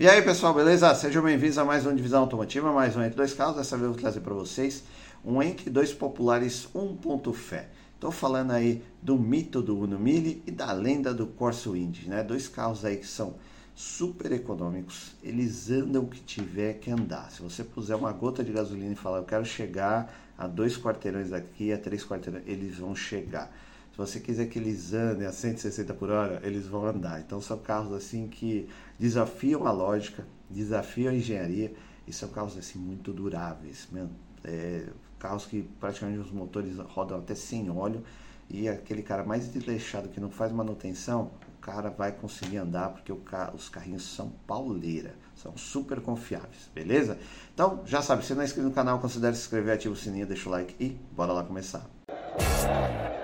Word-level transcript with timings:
E 0.00 0.08
aí 0.08 0.22
pessoal, 0.22 0.54
beleza? 0.54 0.94
Sejam 0.94 1.22
bem-vindos 1.22 1.58
a 1.58 1.64
mais 1.66 1.84
uma 1.84 1.94
Divisão 1.94 2.22
Automotiva, 2.22 2.72
mais 2.72 2.96
um 2.96 3.02
Entre 3.02 3.16
Dois 3.16 3.34
Carros. 3.34 3.56
Dessa 3.56 3.76
vez 3.76 3.84
eu 3.84 3.92
vou 3.92 4.00
trazer 4.00 4.20
para 4.20 4.32
vocês 4.32 4.82
um 5.22 5.42
Entre 5.42 5.68
Dois 5.68 5.92
Populares 5.92 6.66
1. 6.74 7.32
Fé. 7.34 7.68
Estou 7.96 8.10
falando 8.10 8.52
aí 8.52 8.82
do 9.02 9.18
mito 9.18 9.60
do 9.60 9.78
Uno 9.78 9.98
Mille 9.98 10.42
e 10.46 10.50
da 10.50 10.72
lenda 10.72 11.12
do 11.12 11.26
Corso 11.26 11.76
Indy, 11.76 12.08
né? 12.08 12.22
Dois 12.22 12.48
carros 12.48 12.82
aí 12.82 12.96
que 12.96 13.06
são 13.06 13.34
super 13.74 14.32
econômicos, 14.32 15.12
eles 15.22 15.70
andam 15.70 16.04
o 16.04 16.08
que 16.08 16.20
tiver 16.20 16.78
que 16.78 16.90
andar. 16.90 17.30
Se 17.30 17.42
você 17.42 17.62
puser 17.62 17.94
uma 17.94 18.10
gota 18.10 18.42
de 18.42 18.52
gasolina 18.52 18.94
e 18.94 18.96
falar, 18.96 19.18
eu 19.18 19.24
quero 19.24 19.44
chegar 19.44 20.10
a 20.38 20.46
dois 20.46 20.78
quarteirões 20.78 21.28
daqui, 21.28 21.74
a 21.74 21.78
três 21.78 22.02
quarteirões, 22.02 22.44
eles 22.46 22.78
vão 22.78 22.96
chegar. 22.96 23.54
Se 23.92 23.98
você 23.98 24.20
quiser 24.20 24.46
que 24.46 24.58
eles 24.58 24.94
andem 24.94 25.26
a 25.26 25.32
160 25.32 25.92
por 25.92 26.10
hora, 26.10 26.40
eles 26.44 26.66
vão 26.66 26.86
andar. 26.86 27.20
Então 27.20 27.40
são 27.40 27.58
carros 27.58 27.92
assim 27.92 28.28
que 28.28 28.68
desafiam 29.00 29.66
a 29.66 29.72
lógica, 29.72 30.26
desafiam 30.50 31.10
a 31.10 31.16
engenharia 31.16 31.72
e 32.06 32.12
são 32.12 32.28
carros 32.28 32.58
assim 32.58 32.78
muito 32.78 33.14
duráveis, 33.14 33.88
mesmo. 33.90 34.10
É, 34.44 34.86
carros 35.18 35.46
que 35.46 35.62
praticamente 35.78 36.18
os 36.18 36.30
motores 36.30 36.76
rodam 36.78 37.18
até 37.18 37.34
sem 37.34 37.70
óleo 37.70 38.02
e 38.48 38.68
aquele 38.68 39.02
cara 39.02 39.24
mais 39.24 39.48
desleixado 39.48 40.08
que 40.08 40.20
não 40.20 40.30
faz 40.30 40.52
manutenção, 40.52 41.30
o 41.56 41.60
cara 41.60 41.88
vai 41.90 42.12
conseguir 42.12 42.58
andar 42.58 42.90
porque 42.90 43.12
os 43.54 43.68
carrinhos 43.68 44.02
são 44.02 44.32
pauleira, 44.46 45.14
são 45.36 45.56
super 45.56 46.00
confiáveis, 46.00 46.70
beleza? 46.74 47.18
Então, 47.54 47.82
já 47.86 48.02
sabe, 48.02 48.24
se 48.24 48.34
não 48.34 48.42
é 48.42 48.44
inscrito 48.44 48.68
no 48.68 48.74
canal, 48.74 48.98
considere 48.98 49.36
se 49.36 49.42
inscrever, 49.42 49.74
ativa 49.74 49.94
o 49.94 49.96
sininho, 49.96 50.26
deixa 50.26 50.48
o 50.48 50.52
like 50.52 50.74
e 50.80 50.98
bora 51.12 51.32
lá 51.32 51.44
começar. 51.44 51.86
Bom, 52.08 53.19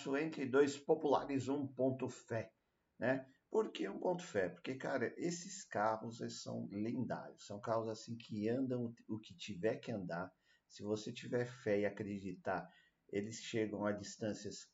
começar 0.00 0.10
aí 0.10 0.10
o 0.10 0.14
nosso 0.14 0.16
Entre 0.16 0.46
Dois 0.46 0.78
Populares 0.78 1.48
um 1.48 1.66
ponto 1.66 2.08
fé, 2.08 2.52
né? 2.98 3.26
Por 3.50 3.70
que 3.70 3.88
um 3.88 3.98
ponto 3.98 4.22
fé? 4.22 4.48
Porque, 4.48 4.74
cara, 4.74 5.12
esses 5.16 5.64
carros 5.64 6.20
eles 6.20 6.40
são 6.40 6.68
lendários, 6.70 7.46
são 7.46 7.60
carros 7.60 7.88
assim 7.88 8.16
que 8.16 8.48
andam 8.48 8.94
o 9.08 9.18
que 9.18 9.34
tiver 9.34 9.76
que 9.76 9.90
andar. 9.90 10.32
Se 10.68 10.82
você 10.82 11.12
tiver 11.12 11.46
fé 11.46 11.80
e 11.80 11.86
acreditar, 11.86 12.70
eles 13.08 13.42
chegam 13.42 13.84
a 13.84 13.92
distâncias 13.92 14.68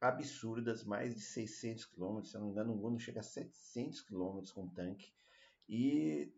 absurdas, 0.00 0.84
mais 0.84 1.14
de 1.14 1.20
600 1.20 1.86
km, 1.86 2.22
se 2.22 2.36
eu 2.36 2.40
não 2.40 2.46
me 2.46 2.52
engano, 2.52 2.72
o 2.72 2.86
Uno 2.86 2.98
chega 2.98 3.20
a 3.20 3.24
700 3.24 4.00
km 4.02 4.40
com 4.54 4.68
tanque, 4.68 5.12
e, 5.68 6.32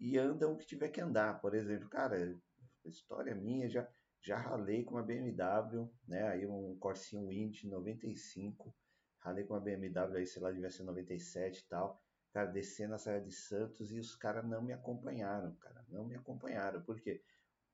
e 0.00 0.18
andam 0.18 0.54
o 0.54 0.56
que 0.56 0.66
tiver 0.66 0.88
que 0.88 1.00
andar. 1.00 1.40
Por 1.40 1.54
exemplo, 1.54 1.88
cara, 1.88 2.36
história 2.84 3.34
minha 3.34 3.68
já 3.68 3.86
já 4.22 4.36
ralei 4.36 4.84
com 4.84 4.94
uma 4.94 5.02
BMW, 5.02 5.90
né? 6.06 6.28
Aí 6.28 6.46
um 6.46 6.76
Corsinho 6.78 7.28
Wind 7.28 7.64
95. 7.64 8.74
Ralei 9.18 9.44
com 9.44 9.54
uma 9.54 9.60
BMW 9.60 10.18
aí, 10.18 10.26
sei 10.26 10.42
lá, 10.42 10.50
devia 10.50 10.70
ser 10.70 10.82
97 10.84 11.58
e 11.58 11.68
tal. 11.68 12.02
Cara, 12.32 12.46
descendo 12.46 12.94
a 12.94 12.98
Serra 12.98 13.20
de 13.20 13.32
Santos 13.32 13.90
e 13.90 13.98
os 13.98 14.14
caras 14.14 14.44
não 14.44 14.62
me 14.62 14.72
acompanharam, 14.72 15.54
cara. 15.56 15.84
Não 15.88 16.04
me 16.04 16.14
acompanharam. 16.14 16.82
Por 16.82 17.00
quê? 17.00 17.22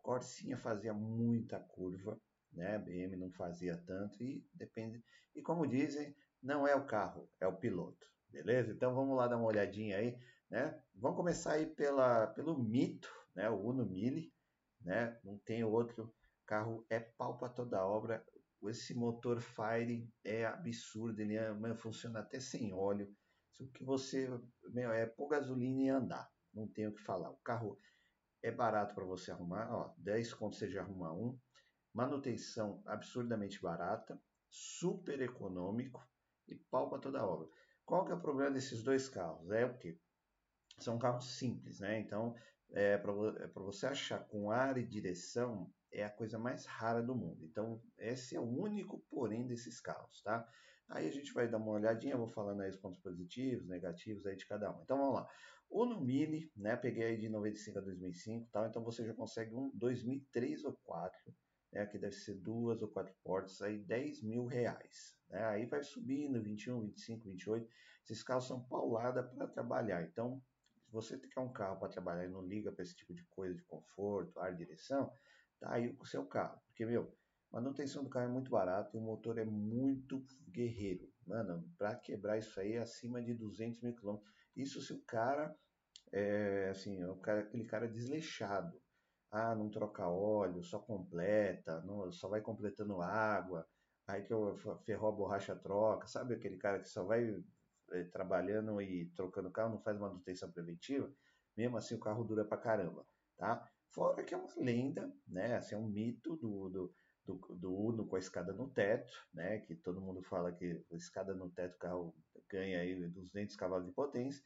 Corsinha 0.00 0.56
fazia 0.56 0.94
muita 0.94 1.58
curva, 1.58 2.19
né? 2.53 2.78
BM 2.78 3.16
não 3.16 3.31
fazia 3.31 3.77
tanto 3.77 4.22
e 4.22 4.47
depende. 4.55 5.03
E 5.34 5.42
como 5.42 5.66
dizem, 5.66 6.14
não 6.42 6.66
é 6.66 6.75
o 6.75 6.86
carro, 6.86 7.28
é 7.41 7.47
o 7.47 7.56
piloto. 7.56 8.08
Beleza? 8.31 8.72
Então 8.72 8.94
vamos 8.94 9.16
lá 9.16 9.27
dar 9.27 9.36
uma 9.36 9.47
olhadinha 9.47 9.98
aí, 9.98 10.16
né? 10.48 10.81
Vamos 10.94 11.16
começar 11.16 11.53
aí 11.55 11.66
pela, 11.66 12.28
pelo 12.28 12.56
mito, 12.56 13.12
né? 13.34 13.50
O 13.50 13.56
Uno 13.56 13.84
Mille, 13.84 14.33
né? 14.81 15.19
Não 15.25 15.36
tem 15.38 15.64
outro 15.64 16.14
carro 16.47 16.87
é 16.89 17.01
pau 17.01 17.37
para 17.37 17.49
toda 17.49 17.84
obra. 17.84 18.25
Esse 18.65 18.95
motor 18.95 19.41
Fire 19.41 20.11
é 20.25 20.47
absurdo, 20.47 21.21
ele 21.21 21.37
é, 21.37 21.53
funciona 21.77 22.21
até 22.21 22.41
sem 22.41 22.73
óleo. 22.73 23.15
O 23.61 23.67
que 23.69 23.84
você 23.84 24.29
meu, 24.73 24.91
é 24.91 25.07
pôr 25.07 25.29
gasolina 25.29 25.83
e 25.83 25.89
andar, 25.89 26.31
não 26.53 26.67
tem 26.67 26.87
o 26.87 26.95
que 26.95 27.03
falar. 27.03 27.31
O 27.31 27.39
carro 27.39 27.79
é 28.43 28.51
barato 28.51 28.95
para 28.95 29.05
você 29.05 29.31
arrumar, 29.31 29.73
ó, 29.73 29.95
10 29.99 30.34
conto 30.34 30.57
você 30.57 30.69
já 30.69 30.83
arruma 30.83 31.12
um. 31.12 31.39
Manutenção 31.93 32.83
absurdamente 32.87 33.61
barata, 33.61 34.21
super 34.49 35.21
econômico 35.21 36.07
e 36.47 36.55
pau 36.55 36.89
para 36.91 36.99
toda 36.99 37.27
obra. 37.27 37.49
Qual 37.84 38.05
que 38.05 38.13
é 38.13 38.15
o 38.15 38.21
problema 38.21 38.51
desses 38.51 38.83
dois 38.83 39.09
carros? 39.09 39.51
É 39.51 39.65
o 39.65 39.78
que? 39.78 39.99
São 40.78 40.99
carros 40.99 41.39
simples, 41.39 41.81
né? 41.81 41.99
Então, 41.99 42.34
é, 42.73 42.99
para 42.99 43.13
é 43.13 43.47
você 43.55 43.87
achar 43.87 44.27
com 44.28 44.51
ar 44.51 44.77
e 44.77 44.84
direção, 44.84 45.73
é 45.97 46.05
a 46.05 46.11
coisa 46.11 46.39
mais 46.39 46.67
rara 46.67 47.03
do 47.03 47.15
mundo. 47.15 47.43
Então, 47.45 47.83
esse 47.99 48.37
é 48.37 48.41
o 48.41 48.45
único 48.45 48.99
porém 49.09 49.47
desses 49.47 49.81
carros, 49.81 50.21
tá? 50.23 50.47
Aí 50.89 51.09
a 51.09 51.11
gente 51.11 51.33
vai 51.33 51.49
dar 51.49 51.57
uma 51.57 51.73
olhadinha, 51.73 52.17
vou 52.17 52.29
falando 52.29 52.61
aí 52.61 52.71
os 52.71 52.77
pontos 52.77 53.01
positivos, 53.01 53.67
negativos 53.67 54.27
aí 54.27 54.37
de 54.37 54.47
cada 54.47 54.71
um. 54.71 54.83
Então 54.83 54.99
vamos 54.99 55.15
lá. 55.15 55.29
O 55.69 55.84
no 55.84 56.01
Mille, 56.01 56.53
né, 56.55 56.77
peguei 56.77 57.05
aí 57.05 57.17
de 57.17 57.29
95 57.29 57.79
a 57.79 57.81
2005, 57.81 58.49
tal, 58.53 58.67
então 58.67 58.84
você 58.84 59.05
já 59.05 59.15
consegue 59.15 59.55
um 59.55 59.71
2003 59.75 60.65
ou 60.65 60.75
4, 60.84 61.34
né, 61.73 61.87
que 61.87 61.99
deve 61.99 62.15
ser 62.15 62.34
duas 62.34 62.83
ou 62.83 62.89
quatro 62.89 63.15
portas, 63.25 63.61
aí 63.63 63.78
10 63.78 64.23
mil 64.23 64.45
reais. 64.45 65.17
Né? 65.28 65.43
Aí 65.47 65.67
vai 65.67 65.83
subindo, 65.83 66.41
21, 66.41 66.83
25, 66.83 67.25
28. 67.25 67.69
Esses 68.05 68.23
carros 68.23 68.47
são 68.47 68.63
paulada 68.63 69.25
para 69.25 69.49
trabalhar. 69.49 70.05
Então, 70.05 70.41
se 70.84 70.93
você 70.93 71.19
quer 71.19 71.41
um 71.41 71.53
carro 71.53 71.81
para 71.81 71.89
trabalhar 71.89 72.27
e 72.27 72.28
não 72.28 72.47
liga 72.47 72.71
para 72.71 72.84
esse 72.84 72.95
tipo 72.95 73.13
de 73.13 73.25
coisa 73.25 73.55
de 73.57 73.65
conforto, 73.65 74.39
ar, 74.39 74.55
direção, 74.55 75.11
tá 75.61 75.72
aí 75.75 75.97
o 75.99 76.05
seu 76.05 76.27
carro. 76.27 76.61
Porque, 76.69 76.84
meu, 76.87 77.17
manutenção 77.50 78.05
do 78.05 78.11
carro 78.11 78.27
é 78.27 78.33
muito 78.33 78.50
barato 78.50 78.97
e 78.97 79.00
o 79.00 79.03
motor 79.03 79.39
é 79.39 79.44
muito 79.44 80.25
guerreiro. 80.49 81.12
Mano, 81.27 81.69
para 81.77 81.94
quebrar 81.97 82.39
isso 82.39 82.59
aí 82.61 82.75
é 82.75 82.78
acima 82.81 83.22
de 83.22 83.34
200 83.34 83.81
mil 83.81 83.95
quilômetros. 83.95 84.33
Isso 84.55 84.81
se 84.81 84.93
o 84.93 85.03
cara 85.05 85.56
é, 86.12 86.69
assim, 86.71 86.99
cara, 87.22 87.41
aquele 87.41 87.65
cara 87.65 87.89
desleixado. 87.89 88.81
Ah, 89.31 89.55
não 89.55 89.71
troca 89.71 90.09
óleo, 90.09 90.62
só 90.62 90.78
completa, 90.78 91.83
não, 91.83 92.11
só 92.12 92.28
vai 92.28 92.41
completando 92.41 93.00
água. 93.03 93.66
Aí 94.06 94.22
que 94.22 94.33
eu 94.33 94.56
ferrou 94.84 95.11
a 95.11 95.12
borracha 95.12 95.56
troca, 95.56 96.06
sabe 96.06 96.34
aquele 96.34 96.56
cara 96.59 96.81
que 96.81 96.89
só 96.89 97.05
vai 97.05 97.45
é, 97.93 98.05
trabalhando 98.05 98.81
e 98.81 99.11
trocando 99.15 99.50
carro, 99.50 99.71
não 99.75 99.81
faz 99.83 99.99
manutenção 99.99 100.50
preventiva? 100.53 101.12
Mesmo 101.56 101.77
assim 101.77 101.95
o 101.97 102.00
carro 102.00 102.25
dura 102.25 102.45
pra 102.45 102.56
caramba, 102.59 103.06
tá? 103.37 103.69
Fora 103.88 104.22
que 104.24 104.34
é 104.34 104.36
uma 104.36 104.52
lenda, 104.56 105.12
né? 105.26 105.56
Assim, 105.56 105.74
é 105.74 105.78
um 105.78 105.88
mito 105.88 106.36
do, 106.36 106.69
do, 106.69 106.94
do, 107.24 107.56
do 107.56 107.74
Uno 107.74 108.06
com 108.06 108.16
a 108.16 108.19
escada 108.19 108.52
no 108.52 108.69
teto, 108.70 109.12
né? 109.32 109.58
Que 109.60 109.74
todo 109.74 110.00
mundo 110.00 110.22
fala 110.22 110.52
que 110.52 110.84
a 110.92 110.97
escada 110.97 111.34
no 111.34 111.50
teto 111.50 111.76
o 111.76 111.78
carro 111.78 112.16
ganha 112.48 112.80
aí 112.80 113.08
200 113.08 113.56
cavalos 113.56 113.86
de 113.86 113.92
potência. 113.92 114.42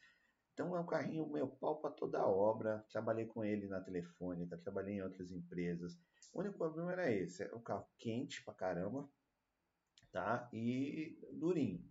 Então 0.52 0.76
é 0.76 0.80
um 0.80 0.86
carrinho 0.86 1.28
meu 1.28 1.48
pau 1.48 1.80
para 1.80 1.90
toda 1.90 2.20
a 2.20 2.28
obra. 2.28 2.84
Trabalhei 2.90 3.26
com 3.26 3.44
ele 3.44 3.66
na 3.66 3.80
telefônica, 3.80 4.58
trabalhei 4.58 4.96
em 4.96 5.02
outras 5.02 5.30
empresas. 5.30 5.98
O 6.32 6.40
único 6.40 6.58
problema 6.58 6.92
era 6.92 7.10
esse, 7.10 7.42
é 7.42 7.54
um 7.54 7.62
carro 7.62 7.86
quente 7.98 8.44
pra 8.44 8.54
caramba, 8.54 9.10
tá? 10.12 10.48
E 10.52 11.18
durinho. 11.32 11.88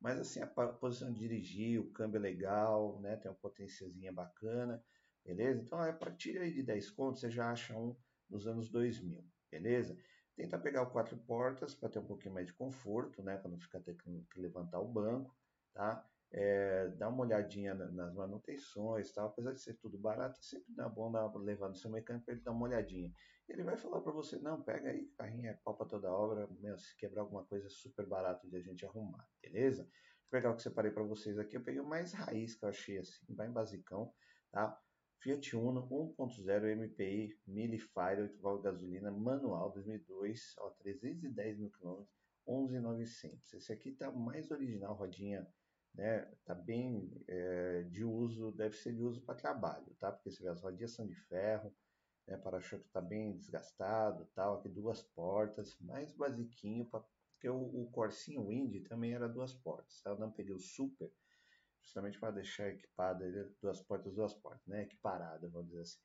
Mas 0.00 0.18
assim, 0.18 0.40
a 0.40 0.46
posição 0.46 1.12
de 1.12 1.20
dirigir, 1.20 1.80
o 1.80 1.92
câmbio 1.92 2.18
é 2.18 2.20
legal, 2.20 3.00
né? 3.00 3.16
Tem 3.16 3.30
uma 3.30 3.36
potênciazinha 3.36 4.12
bacana. 4.12 4.82
Beleza? 5.24 5.62
Então, 5.62 5.80
a 5.80 5.92
partir 5.92 6.38
aí 6.38 6.52
de 6.52 6.62
10 6.62 6.90
contos, 6.90 7.20
você 7.20 7.30
já 7.30 7.50
acha 7.50 7.76
um 7.76 7.96
nos 8.28 8.46
anos 8.46 8.68
2000. 8.70 9.24
Beleza? 9.50 9.96
Tenta 10.34 10.58
pegar 10.58 10.82
o 10.82 10.90
quatro 10.90 11.16
portas 11.16 11.74
para 11.74 11.90
ter 11.90 11.98
um 11.98 12.06
pouquinho 12.06 12.34
mais 12.34 12.46
de 12.46 12.54
conforto, 12.54 13.22
né? 13.22 13.36
Para 13.36 13.50
não 13.50 13.58
ficar 13.60 13.80
tendo 13.80 13.98
que 13.98 14.40
levantar 14.40 14.80
o 14.80 14.88
banco, 14.88 15.36
tá? 15.74 16.08
É, 16.34 16.88
dá 16.96 17.10
uma 17.10 17.24
olhadinha 17.24 17.74
nas 17.74 18.14
manutenções, 18.14 19.12
tá? 19.12 19.26
apesar 19.26 19.52
de 19.52 19.60
ser 19.60 19.74
tudo 19.74 19.98
barato, 19.98 20.40
é 20.40 20.42
sempre 20.42 20.72
dá 20.74 20.88
bom 20.88 21.12
dar, 21.12 21.30
levar 21.36 21.68
no 21.68 21.74
seu 21.74 21.90
mecânico 21.90 22.24
para 22.24 22.34
ele 22.34 22.42
dar 22.42 22.52
uma 22.52 22.64
olhadinha. 22.64 23.12
Ele 23.46 23.62
vai 23.62 23.76
falar 23.76 24.00
para 24.00 24.12
você, 24.12 24.38
não, 24.38 24.62
pega 24.62 24.88
aí, 24.88 25.08
carrinho 25.18 25.50
é 25.50 25.58
pau 25.62 25.76
para 25.76 25.86
toda 25.86 26.10
obra, 26.10 26.48
meu, 26.58 26.78
se 26.78 26.96
quebrar 26.96 27.20
alguma 27.20 27.44
coisa 27.44 27.66
é 27.66 27.70
super 27.70 28.06
barato 28.06 28.48
de 28.48 28.56
a 28.56 28.60
gente 28.62 28.86
arrumar, 28.86 29.28
beleza? 29.42 29.82
Vou 29.82 30.30
pegar 30.30 30.52
o 30.52 30.56
que 30.56 30.62
separei 30.62 30.90
para 30.90 31.02
vocês 31.02 31.38
aqui, 31.38 31.54
eu 31.54 31.62
peguei 31.62 31.82
o 31.82 31.86
mais 31.86 32.14
raiz 32.14 32.54
que 32.54 32.64
eu 32.64 32.70
achei 32.70 32.96
assim, 32.96 33.26
bem 33.28 33.50
basicão, 33.50 34.10
tá? 34.50 34.80
Fiat 35.22 35.54
Uno 35.56 35.86
1.0 35.88 36.76
MPI 36.76 37.38
Millifire 37.46 38.22
8 38.22 38.40
válvulas 38.40 38.80
de 38.80 38.86
gasolina 38.86 39.10
manual 39.12 39.70
2002, 39.70 40.56
ó, 40.58 40.70
310 40.70 41.58
mil 41.58 41.70
km, 41.70 42.04
11.900. 42.44 43.54
Esse 43.54 43.72
aqui 43.72 43.92
tá 43.92 44.10
mais 44.10 44.50
original, 44.50 44.96
rodinha, 44.96 45.46
né? 45.94 46.22
Tá 46.44 46.56
bem 46.56 47.08
é, 47.28 47.84
de 47.84 48.04
uso, 48.04 48.50
deve 48.50 48.74
ser 48.74 48.94
de 48.94 49.00
uso 49.00 49.22
para 49.22 49.36
trabalho, 49.36 49.94
tá? 50.00 50.10
Porque 50.10 50.28
você 50.28 50.42
vê 50.42 50.48
as 50.48 50.60
rodinhas 50.60 50.90
são 50.90 51.06
de 51.06 51.14
ferro, 51.14 51.72
né? 52.26 52.36
Para-choque 52.36 52.88
tá 52.88 53.00
bem 53.00 53.36
desgastado, 53.36 54.28
tal. 54.34 54.58
Aqui 54.58 54.68
duas 54.68 55.04
portas, 55.04 55.78
mais 55.78 56.12
basiquinho, 56.12 56.84
pra, 56.86 57.00
porque 57.34 57.48
o, 57.48 57.60
o 57.60 57.88
Corsinho 57.92 58.48
Wind 58.48 58.88
também 58.88 59.14
era 59.14 59.28
duas 59.28 59.54
portas. 59.54 60.00
Tá? 60.02 60.10
Eu 60.10 60.18
não 60.18 60.32
peguei 60.32 60.52
o 60.52 60.58
Super 60.58 61.12
justamente 61.82 62.18
para 62.18 62.30
deixar 62.30 62.68
equipada 62.68 63.24
duas 63.60 63.82
portas, 63.82 64.14
duas 64.14 64.34
portas, 64.34 64.66
né? 64.66 64.82
Equiparada, 64.82 65.48
vamos 65.48 65.68
dizer 65.68 65.82
assim. 65.82 65.98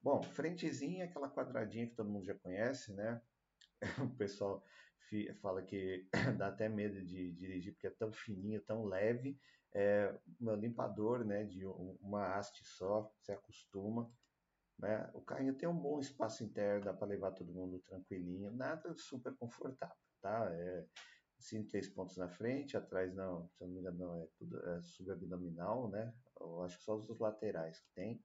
Bom, 0.00 0.22
frentezinha, 0.22 1.04
aquela 1.04 1.30
quadradinha 1.30 1.86
que 1.86 1.94
todo 1.94 2.10
mundo 2.10 2.24
já 2.24 2.34
conhece, 2.34 2.92
né? 2.92 3.20
O 4.12 4.16
pessoal 4.16 4.64
fala 5.40 5.62
que 5.62 6.08
dá 6.38 6.48
até 6.48 6.68
medo 6.68 7.04
de 7.04 7.32
dirigir 7.32 7.72
porque 7.74 7.88
é 7.88 7.90
tão 7.90 8.12
fininho, 8.12 8.62
tão 8.62 8.84
leve. 8.84 9.38
É, 9.74 10.14
meu 10.38 10.54
limpador, 10.54 11.24
né, 11.24 11.44
de 11.44 11.64
uma 11.64 12.34
haste 12.36 12.62
só, 12.64 13.10
se 13.20 13.32
acostuma. 13.32 14.10
Né? 14.78 15.10
O 15.14 15.20
carrinho 15.20 15.54
tem 15.54 15.68
um 15.68 15.78
bom 15.78 15.98
espaço 15.98 16.44
interno, 16.44 16.84
dá 16.84 16.92
para 16.92 17.06
levar 17.06 17.32
todo 17.32 17.52
mundo 17.52 17.78
tranquilinho, 17.80 18.50
nada 18.50 18.94
super 18.96 19.34
confortável, 19.36 19.96
tá? 20.20 20.48
É, 20.52 20.86
sim, 21.42 21.64
três 21.64 21.88
pontos 21.88 22.16
na 22.16 22.28
frente, 22.28 22.76
atrás 22.76 23.14
não, 23.14 23.48
se 23.48 23.60
não 23.60 23.68
me 23.68 23.80
engano, 23.80 23.98
não, 23.98 24.22
é 24.22 24.26
tudo 24.36 24.58
é 24.70 24.82
subabdominal, 24.82 25.88
né? 25.88 26.14
Eu 26.40 26.62
acho 26.62 26.78
que 26.78 26.84
só 26.84 26.96
os 26.96 27.18
laterais 27.18 27.80
que 27.80 27.90
tem. 27.94 28.24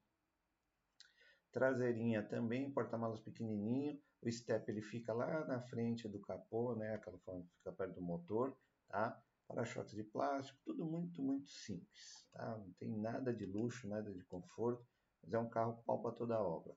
Traseirinha 1.51 2.21
também, 2.23 2.71
porta-malas 2.71 3.19
pequenininho, 3.19 3.99
o 4.21 4.31
step 4.31 4.69
ele 4.69 4.81
fica 4.81 5.13
lá 5.13 5.45
na 5.45 5.61
frente 5.61 6.07
do 6.07 6.19
capô, 6.19 6.75
né? 6.75 6.95
Aquela 6.95 7.17
forma 7.19 7.43
que 7.43 7.53
fica 7.55 7.71
perto 7.71 7.95
do 7.95 8.01
motor, 8.01 8.55
tá? 8.87 9.21
Para-choques 9.47 9.93
de 9.95 10.03
plástico, 10.03 10.59
tudo 10.65 10.85
muito, 10.85 11.21
muito 11.21 11.49
simples, 11.49 12.27
tá? 12.31 12.57
Não 12.57 12.71
tem 12.73 12.95
nada 12.97 13.33
de 13.33 13.45
luxo, 13.45 13.87
nada 13.87 14.13
de 14.13 14.23
conforto, 14.25 14.85
mas 15.23 15.33
é 15.33 15.39
um 15.39 15.49
carro 15.49 15.81
pau 15.85 16.01
para 16.01 16.11
toda 16.11 16.35
a 16.35 16.41
obra. 16.41 16.75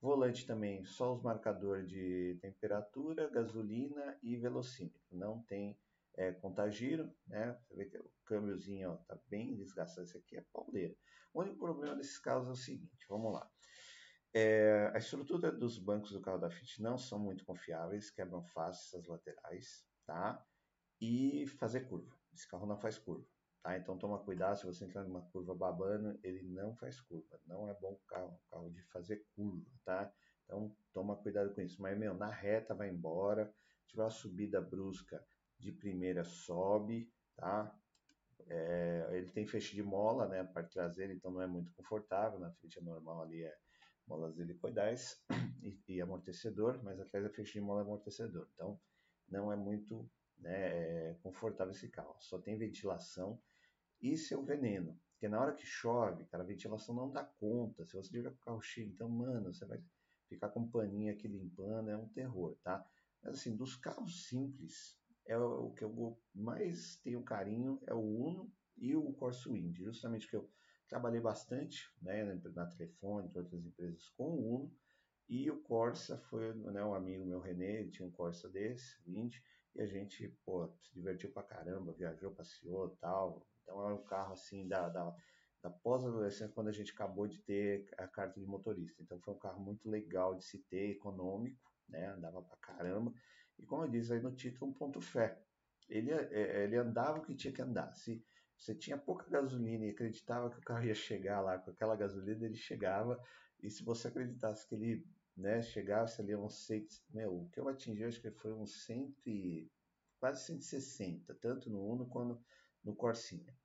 Volante 0.00 0.46
também, 0.46 0.84
só 0.84 1.12
os 1.12 1.22
marcadores 1.22 1.88
de 1.88 2.38
temperatura, 2.40 3.28
gasolina 3.28 4.16
e 4.22 4.36
velocímetro. 4.36 5.02
Não 5.10 5.42
tem 5.42 5.76
é, 6.16 6.32
contagiro, 6.32 7.12
né? 7.26 7.58
Você 7.60 7.74
vê 7.74 7.86
que 7.86 7.98
o 7.98 8.10
câmbiozinho 8.24 8.94
está 8.94 9.18
bem 9.26 9.56
desgastado. 9.56 10.06
Esse 10.06 10.16
aqui 10.16 10.36
é 10.36 10.44
pauleira. 10.52 10.94
O 11.34 11.40
único 11.40 11.58
problema 11.58 11.96
desses 11.96 12.18
carros 12.18 12.48
é 12.48 12.52
o 12.52 12.56
seguinte, 12.56 13.06
vamos 13.08 13.32
lá. 13.32 13.50
É, 14.32 14.90
a 14.94 14.98
estrutura 14.98 15.50
dos 15.50 15.78
bancos 15.78 16.12
do 16.12 16.20
carro 16.20 16.38
da 16.38 16.50
Fit 16.50 16.80
não 16.80 16.96
são 16.96 17.18
muito 17.18 17.44
confiáveis, 17.44 18.10
quebram 18.10 18.44
fácil 18.44 18.98
essas 18.98 19.08
laterais, 19.08 19.84
tá? 20.06 20.46
E 21.00 21.46
fazer 21.58 21.88
curva. 21.88 22.16
Esse 22.32 22.46
carro 22.46 22.66
não 22.66 22.78
faz 22.78 22.98
curva, 22.98 23.26
tá? 23.68 23.76
Então 23.76 23.98
toma 23.98 24.18
cuidado, 24.18 24.58
se 24.58 24.66
você 24.66 24.84
entrar 24.84 25.04
numa 25.04 25.22
curva 25.30 25.54
babando, 25.54 26.18
ele 26.22 26.42
não 26.42 26.74
faz 26.76 27.00
curva. 27.00 27.38
Não 27.46 27.68
é 27.68 27.74
bom 27.74 27.98
carro, 28.06 28.40
carro 28.50 28.70
de 28.70 28.82
fazer 28.84 29.26
curva, 29.34 29.70
tá? 29.84 30.10
Então 30.44 30.74
toma 30.92 31.16
cuidado 31.16 31.54
com 31.54 31.60
isso. 31.60 31.80
Mas, 31.82 31.98
meu, 31.98 32.14
na 32.14 32.30
reta 32.30 32.74
vai 32.74 32.88
embora, 32.88 33.52
se 33.82 33.90
tiver 33.90 34.02
uma 34.04 34.10
subida 34.10 34.60
brusca 34.60 35.22
de 35.58 35.72
primeira 35.72 36.24
sobe, 36.24 37.12
tá? 37.36 37.74
É, 38.46 39.08
ele 39.12 39.30
tem 39.30 39.46
feixe 39.46 39.74
de 39.74 39.82
mola, 39.82 40.26
né? 40.26 40.40
A 40.40 40.44
parte 40.44 40.72
traseira, 40.72 41.12
então 41.12 41.30
não 41.30 41.42
é 41.42 41.46
muito 41.46 41.70
confortável. 41.72 42.38
Na 42.38 42.50
frente 42.52 42.78
é 42.78 42.82
normal 42.82 43.22
ali, 43.22 43.42
é 43.42 43.54
molas 44.06 44.38
helicoidais 44.38 45.22
e, 45.62 45.78
e 45.88 46.00
amortecedor, 46.00 46.82
mas 46.82 46.98
atrás 46.98 47.26
é 47.26 47.28
feixe 47.28 47.54
de 47.54 47.60
mola 47.60 47.82
amortecedor. 47.82 48.48
Então, 48.54 48.80
não 49.28 49.52
é 49.52 49.56
muito 49.56 50.10
né, 50.38 51.10
é 51.10 51.16
confortável 51.22 51.72
esse 51.72 51.88
carro. 51.88 52.16
Só 52.20 52.38
tem 52.38 52.56
ventilação. 52.56 53.38
Isso 54.00 54.34
é 54.34 54.36
o 54.36 54.44
veneno. 54.44 54.98
Porque 55.12 55.28
na 55.28 55.40
hora 55.40 55.54
que 55.54 55.66
chove, 55.66 56.24
cara, 56.26 56.44
a 56.44 56.46
ventilação 56.46 56.94
não 56.94 57.10
dá 57.10 57.24
conta. 57.24 57.84
Se 57.84 57.94
você 57.94 58.22
com 58.22 58.28
o 58.28 58.36
carro 58.36 58.60
cheio, 58.60 58.88
então, 58.88 59.08
mano, 59.08 59.52
você 59.52 59.64
vai 59.64 59.82
ficar 60.28 60.48
com 60.50 60.68
paninho 60.68 61.12
aqui 61.12 61.26
limpando, 61.26 61.90
é 61.90 61.96
um 61.96 62.08
terror, 62.08 62.56
tá? 62.62 62.86
Mas 63.22 63.34
assim, 63.34 63.56
dos 63.56 63.74
carros 63.74 64.28
simples, 64.28 64.96
é 65.26 65.36
o 65.36 65.70
que 65.72 65.82
eu 65.84 66.18
mais 66.34 66.96
tenho 67.02 67.22
carinho 67.22 67.80
é 67.86 67.94
o 67.94 68.00
Uno 68.00 68.52
e 68.76 68.94
o 68.94 69.12
Corsa 69.14 69.50
Wind, 69.50 69.76
justamente 69.76 70.28
que 70.28 70.36
eu 70.36 70.48
Trabalhei 70.88 71.20
bastante 71.20 71.86
né, 72.00 72.24
na 72.54 72.66
Telefone, 72.66 73.28
em 73.28 73.38
outras 73.38 73.64
empresas 73.66 74.08
com 74.16 74.30
o 74.30 74.54
Uno. 74.54 74.76
E 75.28 75.50
o 75.50 75.60
Corsa 75.60 76.16
foi 76.16 76.54
né, 76.54 76.82
um 76.82 76.94
amigo 76.94 77.26
meu, 77.26 77.40
René, 77.40 77.80
ele 77.80 77.90
tinha 77.90 78.08
um 78.08 78.10
Corsa 78.10 78.48
desse, 78.48 78.98
20, 79.04 79.44
e 79.74 79.82
a 79.82 79.86
gente 79.86 80.28
pô, 80.46 80.72
se 80.80 80.94
divertiu 80.94 81.30
pra 81.30 81.42
caramba, 81.42 81.92
viajou, 81.92 82.30
passeou 82.30 82.96
tal. 82.98 83.46
Então 83.68 83.84
era 83.84 83.94
um 83.94 84.02
carro 84.02 84.32
assim 84.32 84.66
da, 84.66 84.88
da, 84.88 85.14
da 85.62 85.68
pós-adolescência, 85.68 86.54
quando 86.54 86.68
a 86.68 86.72
gente 86.72 86.92
acabou 86.92 87.28
de 87.28 87.38
ter 87.42 87.86
a 87.98 88.08
carta 88.08 88.40
de 88.40 88.46
motorista. 88.46 89.02
Então 89.02 89.20
foi 89.20 89.34
um 89.34 89.38
carro 89.38 89.60
muito 89.60 89.90
legal 89.90 90.34
de 90.34 90.42
se 90.42 90.58
ter, 90.70 90.92
econômico, 90.92 91.70
né, 91.86 92.06
andava 92.08 92.40
pra 92.42 92.56
caramba. 92.56 93.12
E 93.58 93.66
como 93.66 93.86
disse 93.86 94.14
aí 94.14 94.20
no 94.20 94.34
título, 94.34 94.70
um 94.70 94.74
ponto 94.74 95.02
fé. 95.02 95.38
Ele, 95.86 96.10
é, 96.10 96.64
ele 96.64 96.76
andava 96.76 97.18
o 97.18 97.22
que 97.22 97.34
tinha 97.34 97.52
que 97.52 97.60
andar. 97.60 97.92
Se, 97.92 98.24
você 98.56 98.74
tinha 98.74 98.96
pouca 98.96 99.28
gasolina 99.28 99.84
e 99.84 99.90
acreditava 99.90 100.50
que 100.50 100.58
o 100.58 100.62
carro 100.62 100.84
ia 100.84 100.94
chegar 100.94 101.40
lá 101.40 101.58
com 101.58 101.70
aquela 101.70 101.94
gasolina, 101.94 102.46
ele 102.46 102.56
chegava. 102.56 103.22
E 103.62 103.70
se 103.70 103.84
você 103.84 104.08
acreditasse 104.08 104.66
que 104.66 104.74
ele 104.74 105.06
né, 105.36 105.60
chegasse 105.62 106.20
ali 106.20 106.32
a 106.32 106.38
uns 106.38 106.66
100, 106.66 106.86
meu, 107.10 107.42
o 107.42 107.48
que 107.50 107.60
eu 107.60 107.68
atingi 107.68 108.04
acho 108.04 108.20
que 108.20 108.30
foi 108.30 108.52
uns 108.52 108.84
100 108.84 109.14
quase 110.18 110.44
160, 110.46 111.32
tanto 111.36 111.70
no 111.70 111.80
Uno 111.80 112.06
quanto 112.06 112.42
no 112.84 112.94
Corsinha. 112.94 113.56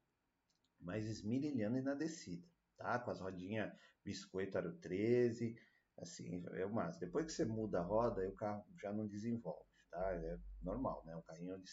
Mas 0.80 1.06
esmirilhando 1.06 1.78
e 1.78 1.82
na 1.82 1.94
descida, 1.94 2.48
tá? 2.78 3.00
Com 3.00 3.12
as 3.12 3.20
rodinhas 3.20 3.74
biscoito 4.04 4.58
aro 4.58 4.78
13, 4.80 5.56
assim, 5.98 6.44
é 6.54 6.66
o 6.66 6.74
máximo. 6.74 7.06
Depois 7.06 7.26
que 7.26 7.32
você 7.32 7.46
muda 7.46 7.80
a 7.80 7.84
roda, 7.84 8.28
o 8.28 8.36
carro 8.36 8.66
já 8.76 8.92
não 8.92 9.08
desenvolve, 9.08 9.70
tá? 9.90 10.14
É 10.14 10.38
normal, 10.62 11.04
né? 11.06 11.16
Um 11.16 11.22
carrinho 11.22 11.58
de 11.60 11.70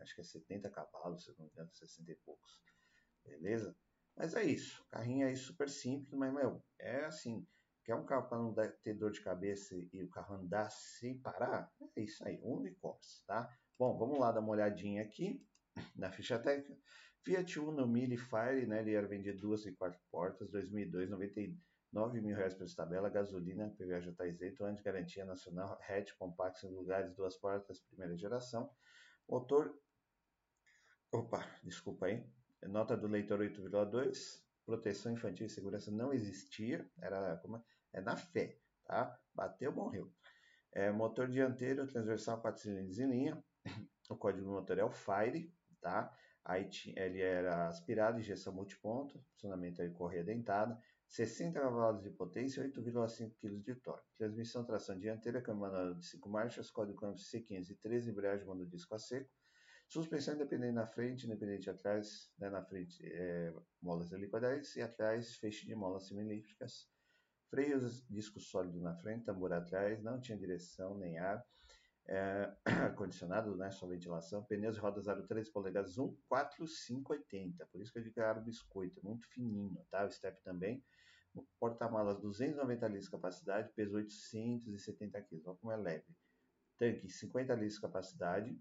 acho 0.00 0.14
que 0.14 0.20
é 0.20 0.24
70 0.24 0.70
cavalos, 0.70 1.24
se 1.24 1.30
não 1.30 1.44
me 1.44 1.50
engano, 1.50 1.70
60 1.72 2.10
e 2.10 2.16
poucos. 2.16 2.60
Beleza? 3.24 3.76
Mas 4.16 4.34
é 4.34 4.44
isso. 4.44 4.84
Carrinho 4.90 5.26
aí 5.26 5.36
super 5.36 5.68
simples, 5.68 6.12
mas, 6.14 6.32
meu, 6.32 6.64
é 6.78 7.04
assim. 7.04 7.46
Quer 7.84 7.96
um 7.96 8.06
carro 8.06 8.28
para 8.28 8.38
não 8.38 8.54
ter 8.82 8.94
dor 8.94 9.12
de 9.12 9.20
cabeça 9.20 9.74
e 9.92 10.02
o 10.02 10.08
carro 10.08 10.36
andar 10.36 10.70
sem 10.70 11.20
parar? 11.20 11.70
É 11.94 12.00
isso 12.00 12.26
aí, 12.26 12.40
Unicorse, 12.42 13.22
tá? 13.26 13.54
Bom, 13.78 13.98
vamos 13.98 14.18
lá 14.18 14.32
dar 14.32 14.40
uma 14.40 14.52
olhadinha 14.52 15.02
aqui 15.02 15.44
na 15.96 16.10
ficha 16.10 16.38
técnica. 16.38 16.76
Fiat 17.24 17.58
Uno 17.58 17.86
Mille 17.86 18.18
Fire, 18.18 18.66
né? 18.66 18.80
Ele 18.80 18.94
era 18.94 19.06
vendido 19.06 19.40
duas 19.40 19.64
e 19.64 19.72
quatro 19.72 20.00
portas, 20.10 20.50
2002, 20.50 21.08
99 21.08 22.20
mil 22.20 22.36
reais 22.36 22.54
por 22.54 22.66
tabela, 22.74 23.08
gasolina, 23.08 23.74
PVA 23.78 24.00
já 24.00 24.10
está 24.10 24.26
isento, 24.26 24.64
ano 24.64 24.76
de 24.76 24.82
garantia 24.82 25.24
nacional, 25.24 25.78
hatch 25.88 26.12
compacto 26.18 26.66
em 26.66 26.70
lugares, 26.74 27.14
duas 27.14 27.36
portas, 27.36 27.80
primeira 27.80 28.16
geração. 28.16 28.70
Motor 29.28 29.74
Opa, 31.14 31.48
desculpa 31.62 32.06
aí. 32.06 32.26
Nota 32.64 32.96
do 32.96 33.06
leitor 33.06 33.38
8,2. 33.38 34.42
Proteção 34.66 35.12
infantil 35.12 35.46
e 35.46 35.48
segurança 35.48 35.92
não 35.92 36.12
existia. 36.12 36.90
Era 37.00 37.36
como 37.36 37.64
é 37.92 38.00
na 38.00 38.16
fé, 38.16 38.58
tá? 38.84 39.16
Bateu, 39.32 39.72
morreu. 39.72 40.12
É, 40.72 40.90
motor 40.90 41.28
dianteiro, 41.28 41.86
transversal, 41.86 42.40
4 42.40 42.62
cilindros 42.62 42.98
em 42.98 43.08
linha. 43.08 43.44
O 44.10 44.16
código 44.16 44.44
do 44.44 44.50
motor 44.50 44.76
é 44.76 44.84
o 44.84 44.90
Fire, 44.90 45.50
tá? 45.84 46.10
Aí 46.42 46.68
ele 46.96 47.20
era 47.20 47.68
aspirado, 47.68 48.18
injeção 48.18 48.52
multiponto, 48.52 49.22
funcionamento 49.32 49.82
aí 49.82 49.90
correia 49.90 50.24
dentada, 50.24 50.78
60 51.08 51.60
cavalos 51.60 52.02
de 52.02 52.10
potência 52.10 52.60
e 52.60 52.70
8,5 52.70 53.34
kg 53.38 53.62
de 53.62 53.74
torque. 53.76 54.08
Transmissão 54.16 54.64
tração 54.64 54.98
dianteira, 54.98 55.42
câmbio 55.42 55.62
manual 55.62 55.94
de 55.94 56.06
5 56.06 56.28
marchas, 56.28 56.70
código 56.70 56.98
câmbio 56.98 57.22
C513, 57.22 58.08
embreagem 58.08 58.46
mando 58.46 58.66
disco 58.66 58.94
a 58.94 58.98
seco, 58.98 59.30
Suspensão 59.86 60.34
independente 60.34 60.72
na 60.72 60.86
frente, 60.86 61.26
independente 61.26 61.68
atrás, 61.70 62.32
né, 62.38 62.48
na 62.48 62.64
frente 62.64 63.04
é, 63.06 63.52
molas 63.80 64.10
helicoidais 64.12 64.74
e 64.76 64.82
atrás 64.82 65.36
feixe 65.36 65.66
de 65.66 65.74
molas 65.74 66.08
semilípticas. 66.08 66.88
Freios 67.50 68.04
disco 68.08 68.40
sólido 68.40 68.80
na 68.80 68.96
frente, 68.96 69.24
tambor 69.24 69.52
atrás, 69.52 70.02
não 70.02 70.20
tinha 70.20 70.38
direção 70.38 70.96
nem 70.96 71.18
ar. 71.18 71.46
É, 72.06 72.52
condicionado, 72.96 73.56
né, 73.56 73.70
só 73.70 73.86
ventilação. 73.86 74.44
Pneus 74.44 74.76
e 74.76 74.80
rodas 74.80 75.08
aro 75.08 75.26
13 75.26 75.50
polegadas 75.50 75.96
14580, 75.96 77.66
por 77.66 77.80
isso 77.80 77.92
que 77.92 78.00
digo 78.00 78.14
que 78.14 78.20
é 78.20 78.34
biscoito, 78.34 79.00
muito 79.02 79.26
fininho, 79.28 79.84
tá? 79.90 80.04
O 80.04 80.10
step 80.10 80.40
também. 80.42 80.84
Porta-malas 81.58 82.20
290 82.20 82.86
litros 82.86 83.06
de 83.06 83.10
capacidade, 83.10 83.72
peso 83.74 83.96
870 83.96 85.20
kg, 85.22 85.42
olha 85.46 85.56
como 85.56 85.72
é 85.72 85.76
leve. 85.76 86.06
Tanque 86.78 87.08
50 87.08 87.54
litros 87.54 87.74
de 87.74 87.80
capacidade, 87.80 88.58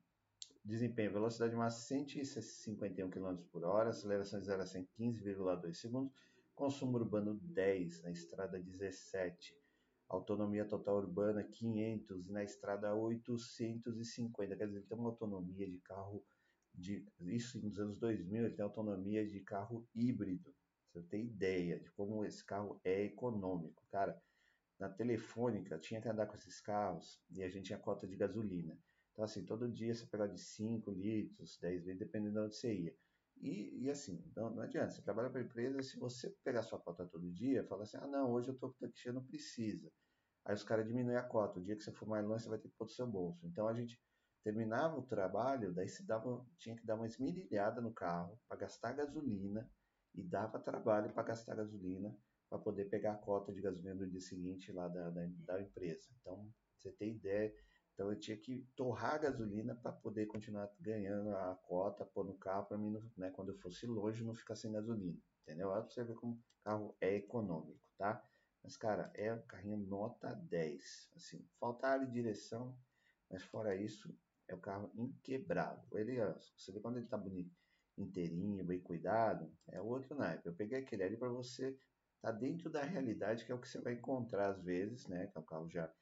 Desempenho, 0.66 1.12
velocidade 1.12 1.54
máxima 1.58 2.06
151 2.06 3.10
km 3.10 3.36
por 3.52 3.66
hora, 3.66 3.90
aceleração 3.90 4.40
de 4.40 4.46
0 4.46 4.62
a 4.62 4.66
100 4.66 4.88
15,2 4.98 5.74
segundos, 5.74 6.14
consumo 6.56 6.98
urbano 6.98 7.38
10, 7.42 8.04
na 8.04 8.12
estrada 8.12 8.58
17, 8.58 9.62
autonomia 10.10 10.66
total 10.66 10.98
urbana 10.98 11.44
500 11.44 12.28
e 12.28 12.32
na 12.32 12.44
estrada 12.44 12.94
850, 12.94 14.56
quer 14.56 14.66
dizer, 14.66 14.80
ele 14.80 14.88
tem 14.88 14.98
uma 14.98 15.10
autonomia 15.10 15.70
de 15.70 15.80
carro, 15.80 16.24
de, 16.74 17.06
isso 17.22 17.60
nos 17.62 17.80
anos 17.80 17.98
2000, 18.00 18.46
ele 18.46 18.56
tem 18.56 18.64
autonomia 18.64 19.26
de 19.26 19.40
carro 19.42 19.88
híbrido, 19.94 20.54
você 20.92 21.02
tem 21.02 21.26
ideia 21.26 21.80
de 21.80 21.90
como 21.92 22.24
esse 22.26 22.44
carro 22.46 22.80
é 22.84 23.04
econômico, 23.04 23.84
cara, 23.90 24.22
na 24.80 24.90
telefônica 24.90 25.78
tinha 25.80 26.02
que 26.02 26.10
andar 26.10 26.28
com 26.28 26.36
esses 26.36 26.60
carros 26.60 27.22
e 27.30 27.44
a 27.44 27.50
gente 27.50 27.68
tinha 27.68 27.80
cota 27.80 28.08
de 28.08 28.16
gasolina, 28.16 28.78
então, 29.14 29.24
assim, 29.24 29.46
todo 29.46 29.72
dia 29.72 29.94
você 29.94 30.06
pega 30.08 30.28
de 30.28 30.40
5 30.40 30.92
litros, 30.92 31.58
10 31.60 31.84
litros, 31.84 32.00
dependendo 32.00 32.34
de 32.34 32.40
onde 32.40 32.56
você 32.56 32.74
ia. 32.74 32.96
E, 33.44 33.84
e 33.84 33.90
assim, 33.90 34.24
não, 34.38 34.50
não 34.52 34.64
adianta, 34.64 34.92
você 34.92 35.02
trabalha 35.02 35.30
para 35.30 35.42
a 35.42 35.44
empresa, 35.44 35.84
se 35.84 36.00
você 36.00 36.30
pegar 36.46 36.64
sua 36.64 36.80
cota 36.80 37.06
todo 37.06 37.30
dia, 37.30 37.66
fala 37.66 37.84
assim, 37.84 37.98
ah 37.98 38.08
não, 38.08 38.32
hoje 38.32 38.48
eu 38.48 38.54
estou 38.54 38.72
com 38.72 38.78
tanque 38.80 39.12
não 39.12 39.22
precisa. 39.22 39.92
Aí 40.46 40.56
os 40.56 40.64
caras 40.64 40.88
diminuem 40.88 41.18
a 41.18 41.24
cota, 41.24 41.60
o 41.60 41.64
dia 41.64 41.76
que 41.76 41.84
você 41.84 41.92
for 41.92 42.08
mais 42.08 42.26
longe, 42.26 42.44
você 42.44 42.50
vai 42.50 42.58
ter 42.58 42.70
que 42.70 42.76
pôr 42.78 42.86
do 42.86 42.92
seu 42.92 43.06
bolso. 43.06 43.46
Então 43.46 43.68
a 43.68 43.74
gente 43.74 44.00
terminava 44.46 44.98
o 44.98 45.06
trabalho, 45.06 45.74
daí 45.74 45.90
se 45.90 46.06
dava, 46.06 46.46
tinha 46.58 46.76
que 46.76 46.86
dar 46.86 46.96
uma 46.96 47.06
esmirilhada 47.06 47.82
no 47.82 47.94
carro 47.94 48.40
para 48.48 48.58
gastar 48.58 48.94
gasolina 48.94 49.70
e 50.16 50.24
dava 50.24 50.58
trabalho 50.58 51.12
para 51.14 51.24
gastar 51.24 51.56
gasolina 51.56 52.18
para 52.50 52.60
poder 52.60 52.86
pegar 52.86 53.14
a 53.14 53.18
cota 53.18 53.52
de 53.52 53.62
gasolina 53.62 53.96
do 53.96 54.10
dia 54.10 54.22
seguinte 54.22 54.72
lá 54.72 54.88
da, 54.88 55.10
da, 55.10 55.26
da 55.26 55.62
empresa. 55.62 56.08
Então, 56.22 56.50
você 56.78 56.92
tem 56.94 57.16
ideia. 57.16 57.54
Então, 57.94 58.10
eu 58.10 58.20
tinha 58.20 58.36
que 58.36 58.68
torrar 58.76 59.22
gasolina 59.22 59.76
para 59.76 59.92
poder 59.92 60.26
continuar 60.26 60.70
ganhando 60.80 61.30
a 61.36 61.56
cota, 61.68 62.06
pôr 62.06 62.26
no 62.26 62.36
carro, 62.38 62.66
para 62.66 62.78
mim, 62.78 63.00
né, 63.16 63.30
quando 63.32 63.50
eu 63.50 63.58
fosse 63.58 63.86
longe, 63.86 64.24
não 64.24 64.34
ficar 64.34 64.56
sem 64.56 64.72
gasolina. 64.72 65.20
Entendeu? 65.44 65.70
Olha 65.70 65.84
para 65.84 65.92
você 65.92 66.04
ver 66.04 66.16
como 66.16 66.34
o 66.34 66.64
carro 66.64 66.96
é 67.00 67.16
econômico, 67.16 67.88
tá? 67.98 68.24
Mas, 68.64 68.78
cara, 68.78 69.12
é 69.14 69.34
um 69.34 69.42
carrinho 69.42 69.78
nota 69.78 70.34
10. 70.34 71.12
Assim, 71.16 71.46
falta 71.60 71.88
área 71.88 72.08
de 72.08 72.14
direção, 72.14 72.76
mas 73.30 73.44
fora 73.44 73.76
isso, 73.76 74.16
é 74.48 74.56
um 74.56 74.60
carro 74.60 74.92
inquebrável. 74.96 75.86
Ele, 75.98 76.18
você 76.58 76.72
vê 76.72 76.80
quando 76.80 76.98
ele 76.98 77.08
tá 77.08 77.18
bonito, 77.18 77.56
inteirinho, 77.98 78.66
bem 78.66 78.80
cuidado, 78.80 79.52
é 79.68 79.82
outro 79.82 80.16
naipe. 80.16 80.48
Eu 80.48 80.56
peguei 80.56 80.80
aquele 80.80 81.04
ali 81.04 81.18
para 81.18 81.30
você 81.30 81.78
tá 82.22 82.32
dentro 82.32 82.70
da 82.70 82.82
realidade, 82.82 83.46
que 83.46 83.52
é 83.52 83.56
o 83.56 83.60
que 83.60 83.68
você 83.68 83.82
vai 83.82 83.94
encontrar 83.94 84.50
às 84.50 84.64
vezes, 84.64 85.08
né? 85.08 85.28
Que 85.28 85.38
é 85.38 85.42
um 85.42 85.46
carro 85.46 85.70
já 85.70 85.94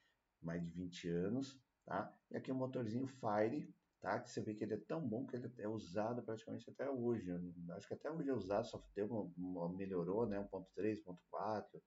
mais 0.41 0.63
de 0.63 0.69
20 0.69 1.09
anos, 1.09 1.59
tá? 1.85 2.13
E 2.29 2.37
aqui 2.37 2.51
o 2.51 2.55
motorzinho 2.55 3.07
Fire, 3.07 3.73
tá? 3.99 4.19
Que 4.19 4.29
você 4.29 4.41
vê 4.41 4.53
que 4.53 4.63
ele 4.63 4.73
é 4.73 4.77
tão 4.77 5.07
bom 5.07 5.25
que 5.25 5.35
ele 5.35 5.51
é 5.59 5.67
usado 5.67 6.23
praticamente 6.23 6.69
até 6.69 6.89
hoje. 6.89 7.29
Eu 7.29 7.41
acho 7.75 7.87
que 7.87 7.93
até 7.93 8.09
hoje 8.09 8.29
é 8.29 8.33
usado, 8.33 8.65
só 8.65 8.83
deu 8.95 9.07
uma, 9.07 9.31
uma 9.37 9.69
melhorou, 9.75 10.25
né? 10.27 10.39
1.3, 10.51 11.03
1.4, 11.03 11.81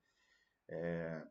é... 0.69 1.27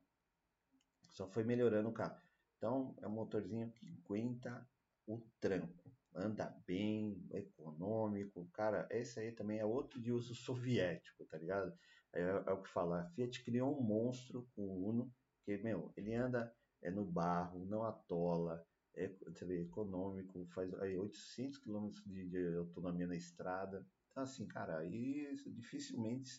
só 1.01 1.27
foi 1.27 1.43
melhorando 1.43 1.89
o 1.89 1.93
carro. 1.93 2.19
Então, 2.57 2.95
é 3.01 3.07
um 3.07 3.11
motorzinho 3.11 3.71
que 3.71 3.85
aguenta 4.05 4.67
o 5.05 5.19
tranco. 5.39 5.91
Anda 6.15 6.55
bem, 6.65 7.27
econômico. 7.31 8.47
Cara, 8.53 8.87
esse 8.91 9.19
aí 9.19 9.31
também 9.31 9.59
é 9.59 9.65
outro 9.65 9.99
de 9.99 10.11
uso 10.11 10.35
soviético, 10.35 11.25
tá 11.25 11.37
ligado? 11.37 11.75
É, 12.13 12.21
é 12.21 12.51
o 12.51 12.61
que 12.61 12.69
fala. 12.69 13.01
A 13.01 13.09
Fiat 13.09 13.43
criou 13.43 13.77
um 13.77 13.83
monstro 13.83 14.47
com 14.55 14.61
o 14.61 14.89
Uno, 14.89 15.11
que, 15.43 15.57
meu, 15.57 15.91
ele 15.97 16.13
anda 16.13 16.55
é 16.83 16.91
no 16.91 17.05
barro, 17.05 17.65
não 17.65 17.83
atola, 17.83 18.63
é 18.95 19.07
você 19.25 19.45
vê, 19.45 19.61
econômico, 19.61 20.45
faz 20.53 20.73
aí 20.75 20.97
800 20.97 21.57
km 21.59 21.89
de, 22.05 22.29
de, 22.29 22.57
autonomia 22.57 23.07
na 23.07 23.15
estrada. 23.15 23.85
Então, 24.11 24.23
assim, 24.23 24.45
cara, 24.47 24.77
aí 24.77 25.35
dificilmente 25.47 26.29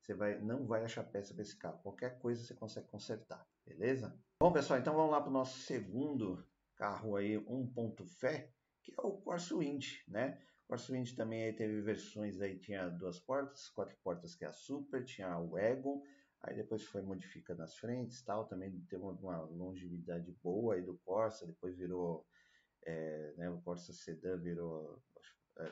você, 0.00 0.14
vai, 0.14 0.40
não 0.40 0.66
vai 0.66 0.82
achar 0.84 1.04
peça 1.04 1.34
para 1.34 1.42
esse 1.42 1.56
carro. 1.56 1.82
Qualquer 1.82 2.18
coisa 2.18 2.42
você 2.42 2.54
consegue 2.54 2.88
consertar, 2.88 3.46
beleza? 3.66 4.18
Bom, 4.40 4.52
pessoal, 4.52 4.78
então 4.78 4.94
vamos 4.94 5.10
lá 5.10 5.20
para 5.20 5.28
o 5.28 5.32
nosso 5.32 5.58
segundo 5.58 6.42
carro 6.76 7.16
aí, 7.16 7.36
um 7.36 7.66
ponto 7.66 8.06
fé, 8.06 8.50
que 8.82 8.94
é 8.96 9.02
o 9.02 9.18
Corsa 9.18 9.54
Wind, 9.54 9.98
né? 10.08 10.40
Corsa 10.66 10.92
Wind 10.92 11.14
também 11.14 11.44
aí 11.44 11.52
teve 11.52 11.82
versões 11.82 12.40
aí, 12.40 12.58
tinha 12.58 12.88
duas 12.88 13.18
portas, 13.18 13.68
quatro 13.68 13.96
portas 14.02 14.34
que 14.34 14.44
é 14.44 14.48
a 14.48 14.52
Super, 14.52 15.04
tinha 15.04 15.38
o 15.38 15.58
Egon, 15.58 16.02
aí 16.42 16.54
depois 16.54 16.84
foi 16.84 17.02
modificando 17.02 17.62
as 17.62 17.76
frentes 17.76 18.22
tal, 18.22 18.46
também 18.46 18.70
teve 18.88 19.02
uma, 19.02 19.40
longevidade 19.42 20.32
boa 20.42 20.74
aí 20.74 20.82
do 20.82 20.98
Corsa, 20.98 21.46
depois 21.46 21.76
virou, 21.76 22.26
é, 22.82 23.34
né, 23.36 23.50
o 23.50 23.60
Corsa 23.60 23.92
Sedan 23.92 24.38
virou, 24.38 25.02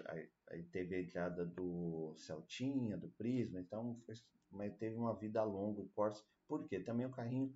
aí, 0.07 0.31
aí 0.51 0.63
teve 0.65 0.97
a 0.97 1.01
entrada 1.01 1.47
do 1.47 2.15
Celtinha, 2.17 2.97
do 2.97 3.09
Prisma, 3.11 3.61
então 3.61 3.99
foi, 4.05 4.15
mas 4.51 4.77
teve 4.77 4.97
uma 4.97 5.15
vida 5.15 5.43
longa 5.43 5.81
o 5.81 5.89
Corsa, 5.91 6.23
porque 6.47 6.81
também 6.81 7.07
o 7.07 7.11
carrinho 7.11 7.55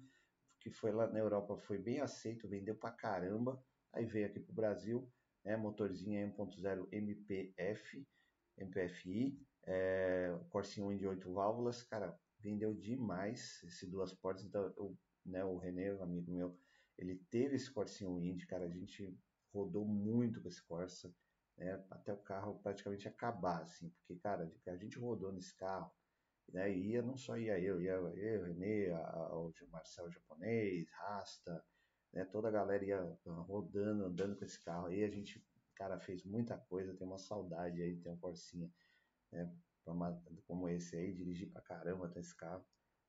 que 0.62 0.71
foi 0.71 0.92
lá 0.92 1.09
na 1.09 1.19
Europa 1.19 1.57
foi 1.57 1.76
bem 1.76 2.00
aceito, 2.00 2.49
vendeu 2.49 2.76
pra 2.76 2.92
caramba. 2.92 3.62
Aí 3.92 4.07
veio 4.07 4.26
aqui 4.26 4.38
pro 4.38 4.54
Brasil, 4.54 5.12
né, 5.45 5.57
motorzinho 5.57 6.33
1.0 6.33 6.88
MPF, 6.92 8.07
MPFI, 8.57 9.45
é, 9.64 10.38
Corsinho 10.50 10.97
de 10.97 11.07
8 11.07 11.33
válvulas, 11.33 11.83
cara, 11.83 12.16
vendeu 12.42 12.75
demais 12.75 13.62
esse 13.64 13.87
duas 13.87 14.12
portas. 14.12 14.44
Então, 14.44 14.72
eu, 14.76 14.99
né, 15.25 15.44
o 15.44 15.56
René, 15.56 15.94
um 15.94 16.02
amigo 16.02 16.30
meu, 16.30 16.58
ele 16.99 17.16
teve 17.30 17.56
esse 17.56 17.70
Corsinho 17.70 18.20
Indy, 18.20 18.46
cara, 18.46 18.66
a 18.66 18.68
gente 18.68 19.18
rodou 19.52 19.87
muito 19.87 20.40
com 20.42 20.49
esse 20.49 20.62
Corsa, 20.62 21.14
né, 21.56 21.84
até 21.90 22.12
o 22.12 22.18
carro 22.18 22.61
praticamente 22.62 23.08
acabar, 23.08 23.62
assim, 23.62 23.90
porque, 23.90 24.16
cara, 24.16 24.52
a 24.66 24.76
gente 24.76 24.99
rodou 24.99 25.32
nesse 25.32 25.54
carro, 25.56 25.92
né? 26.52 26.70
Ia, 26.70 27.02
não 27.02 27.16
só 27.16 27.37
ia 27.37 27.58
eu, 27.58 27.80
ia 27.80 27.92
eu, 27.92 28.44
Renê, 28.44 28.90
a, 28.90 29.34
o 29.34 29.52
Marcel 29.70 30.11
japonês, 30.11 30.90
Rasta, 30.90 31.64
né? 32.12 32.25
toda 32.26 32.49
a 32.49 32.50
galera 32.50 32.84
ia 32.84 33.18
rodando, 33.25 34.04
andando 34.04 34.37
com 34.37 34.44
esse 34.44 34.62
carro 34.62 34.87
aí, 34.87 35.02
a 35.04 35.11
gente, 35.11 35.44
cara, 35.75 35.99
fez 35.99 36.25
muita 36.25 36.58
coisa, 36.58 36.94
tem 36.94 37.06
uma 37.06 37.18
saudade 37.18 37.80
aí, 37.80 37.96
tem 37.96 38.12
um 38.12 38.18
Corsinha, 38.18 38.70
né? 39.30 39.50
Como 40.46 40.68
esse 40.68 40.96
aí, 40.96 41.12
dirigir 41.12 41.50
pra 41.50 41.62
caramba 41.62 42.06
até 42.06 42.20
esse 42.20 42.36
carro. 42.36 42.64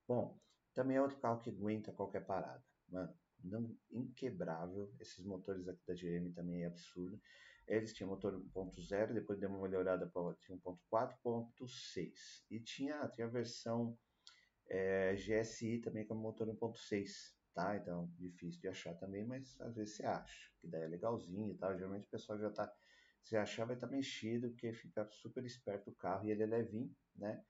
Bom, 0.08 0.40
também 0.74 0.98
é 0.98 1.02
outro 1.02 1.20
carro 1.20 1.42
que 1.42 1.50
aguenta 1.50 1.92
qualquer 1.94 2.26
parada, 2.26 2.64
mano, 2.90 3.14
não, 3.44 3.78
inquebrável, 3.92 4.94
esses 5.00 5.24
motores 5.26 5.68
aqui 5.68 5.82
da 5.86 5.94
GM 5.94 6.32
também 6.34 6.64
é 6.64 6.68
absurdo. 6.68 7.20
Eles 7.68 7.94
tinham 7.94 8.10
motor 8.10 8.34
1.0, 8.34 9.14
depois 9.14 9.40
deu 9.40 9.50
uma 9.50 9.62
melhorada 9.62 10.08
para 10.08 10.36
tinha 10.36 10.58
1.4.6 10.58 12.46
e 12.50 12.60
tinha, 12.60 13.08
tinha 13.10 13.28
a 13.28 13.30
versão 13.30 13.98
é, 14.70 15.16
GSI 15.16 15.80
também 15.80 16.06
com 16.06 16.16
motor 16.16 16.48
1.6, 16.48 17.36
tá? 17.54 17.76
Então 17.78 18.12
difícil 18.18 18.62
de 18.62 18.68
achar 18.68 18.94
também, 18.96 19.26
mas 19.26 19.60
às 19.62 19.76
vezes 19.76 19.96
você 19.96 20.06
acha, 20.06 20.52
que 20.60 20.68
daí 20.68 20.84
é 20.84 20.88
legalzinho 20.88 21.52
e 21.54 21.58
tal. 21.58 21.76
Geralmente 21.76 22.08
o 22.08 22.10
pessoal 22.10 22.40
já 22.40 22.50
tá, 22.50 22.74
se 23.24 23.38
achar 23.38 23.66
vai 23.66 23.76
estar 23.76 23.88
tá 23.88 23.94
mexido, 23.94 24.50
porque 24.50 24.74
fica 24.74 25.08
super 25.10 25.44
esperto 25.46 25.90
o 25.90 25.96
carro 25.96 26.26
e 26.26 26.32
ele 26.32 26.44
é 26.44 26.46
levinho, 26.46 26.94
né? 27.16 27.44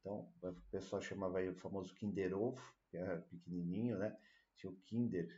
Então 0.00 0.32
o 0.42 0.52
pessoal 0.70 1.02
chamava 1.02 1.38
aí 1.38 1.48
o 1.48 1.54
famoso 1.54 1.94
Kinder 1.94 2.34
Ovo, 2.36 2.62
que 2.88 2.96
é 2.96 3.16
pequenininho, 3.16 3.98
né? 3.98 4.16
Tinha 4.56 4.72
o 4.72 4.76
Kinder 4.76 5.28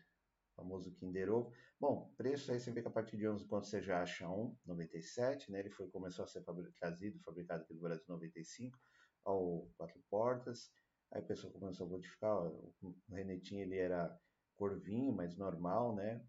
famoso 0.54 0.92
Kinder 0.92 1.30
Ovo. 1.30 1.52
Bom, 1.80 2.12
preço 2.16 2.52
aí 2.52 2.60
você 2.60 2.70
vê 2.70 2.80
que 2.80 2.88
a 2.88 2.92
partir 2.92 3.16
de 3.16 3.28
11 3.28 3.44
pontos 3.46 3.70
você 3.70 3.82
já 3.82 4.02
acha 4.02 4.28
um, 4.28 4.56
97, 4.64 5.50
né? 5.50 5.60
Ele 5.60 5.70
foi, 5.70 5.88
começou 5.88 6.24
a 6.24 6.28
ser 6.28 6.44
trazido, 6.78 7.18
fabricado 7.20 7.64
aqui 7.64 7.74
no 7.74 7.80
Brasil 7.80 8.04
em 8.08 8.12
95, 8.12 8.78
ao 9.24 9.68
quatro 9.76 10.00
portas. 10.08 10.70
Aí 11.10 11.20
o 11.20 11.26
pessoal 11.26 11.52
começou 11.52 11.86
a 11.86 11.90
modificar, 11.90 12.30
ó, 12.30 12.48
o 12.48 12.96
Renetinho 13.10 13.62
ele 13.62 13.76
era 13.76 14.16
corvinho, 14.56 15.12
mas 15.12 15.36
normal, 15.36 15.94
né? 15.94 16.24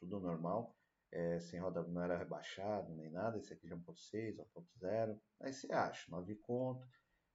Tudo 0.00 0.18
normal. 0.20 0.76
É, 1.12 1.38
sem 1.38 1.60
roda, 1.60 1.82
não 1.82 2.02
era 2.02 2.16
rebaixado 2.16 2.94
nem 2.94 3.10
nada. 3.10 3.38
Esse 3.38 3.52
aqui 3.52 3.68
é 3.68 3.76
1.6, 3.76 4.36
1.0. 4.36 5.20
Aí 5.40 5.52
você 5.52 5.70
acha, 5.72 6.10
9 6.10 6.34
conto. 6.36 6.88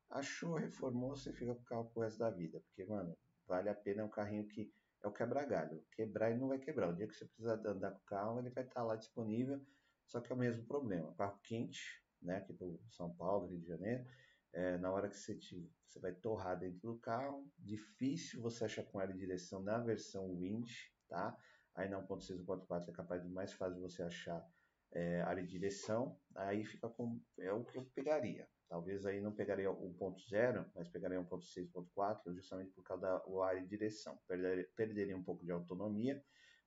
Achou, 0.10 0.56
reformou, 0.56 1.16
você 1.16 1.32
fica 1.32 1.54
com 1.54 1.62
o 1.62 1.66
carro 1.66 1.86
pro 1.92 2.02
resto 2.02 2.20
da 2.20 2.32
vida. 2.32 2.60
Porque, 2.62 2.86
mano, 2.86 3.16
vale 3.46 3.70
a 3.70 3.76
pena, 3.76 4.02
é 4.02 4.06
um 4.06 4.10
carrinho 4.10 4.48
que 4.48 4.74
é 5.04 5.08
o 5.08 5.12
quebra-galho. 5.12 5.84
Quebrar 5.92 6.32
ele 6.32 6.40
não 6.40 6.48
vai 6.48 6.58
quebrar. 6.58 6.90
O 6.90 6.96
dia 6.96 7.08
que 7.08 7.14
você 7.14 7.26
precisar 7.26 7.54
andar 7.66 7.92
com 7.92 7.98
o 8.00 8.06
carro, 8.06 8.40
ele 8.40 8.50
vai 8.50 8.64
estar 8.64 8.84
lá 8.84 8.96
disponível, 8.96 9.62
só 10.06 10.20
que 10.22 10.32
é 10.32 10.36
o 10.36 10.40
mesmo 10.40 10.66
problema. 10.66 11.14
Carro 11.16 11.40
quente, 11.44 12.04
né, 12.22 12.38
aqui 12.38 12.54
do 12.54 12.80
São 12.90 13.14
Paulo, 13.16 13.48
Rio 13.48 13.60
de 13.60 13.68
Janeiro, 13.68 14.06
é, 14.54 14.78
na 14.78 14.92
hora 14.92 15.10
que 15.10 15.18
você, 15.18 15.36
te, 15.36 15.70
você 15.88 16.00
vai 16.00 16.14
torrar 16.14 16.58
dentro 16.58 16.80
do 16.80 16.98
carro, 16.98 17.48
difícil 17.60 18.42
você 18.42 18.66
achar 18.66 18.84
com 18.84 19.00
ela 19.00 19.12
de 19.12 19.20
direção 19.20 19.62
na 19.62 19.78
versão 19.78 20.36
Wind, 20.40 20.70
tá? 21.08 21.38
Aí 21.78 21.88
na 21.88 22.02
1.6 22.02 22.44
1.4 22.44 22.90
é 22.90 22.92
capaz 22.92 23.22
de 23.22 23.30
mais 23.30 23.54
fácil 23.54 23.80
você 23.80 24.02
achar 24.02 24.44
é, 24.92 25.22
área 25.22 25.44
de 25.44 25.50
direção, 25.50 26.20
aí 26.36 26.66
fica 26.66 26.90
com, 26.90 27.22
é 27.38 27.54
o 27.54 27.64
que 27.64 27.78
eu 27.78 27.86
pegaria. 27.94 28.50
Talvez 28.68 29.06
aí 29.06 29.22
não 29.22 29.32
pegaria 29.32 29.70
1.0, 29.70 30.66
mas 30.74 30.90
pegaria 30.90 31.20
1.6, 31.20 31.72
1.4, 31.72 32.34
justamente 32.34 32.72
por 32.72 32.84
causa 32.84 33.04
da 33.04 33.46
área 33.46 33.62
de 33.62 33.68
direção. 33.68 34.20
Perderia, 34.28 34.68
perderia 34.76 35.16
um 35.16 35.24
pouco 35.24 35.46
de 35.46 35.52
autonomia, 35.52 36.22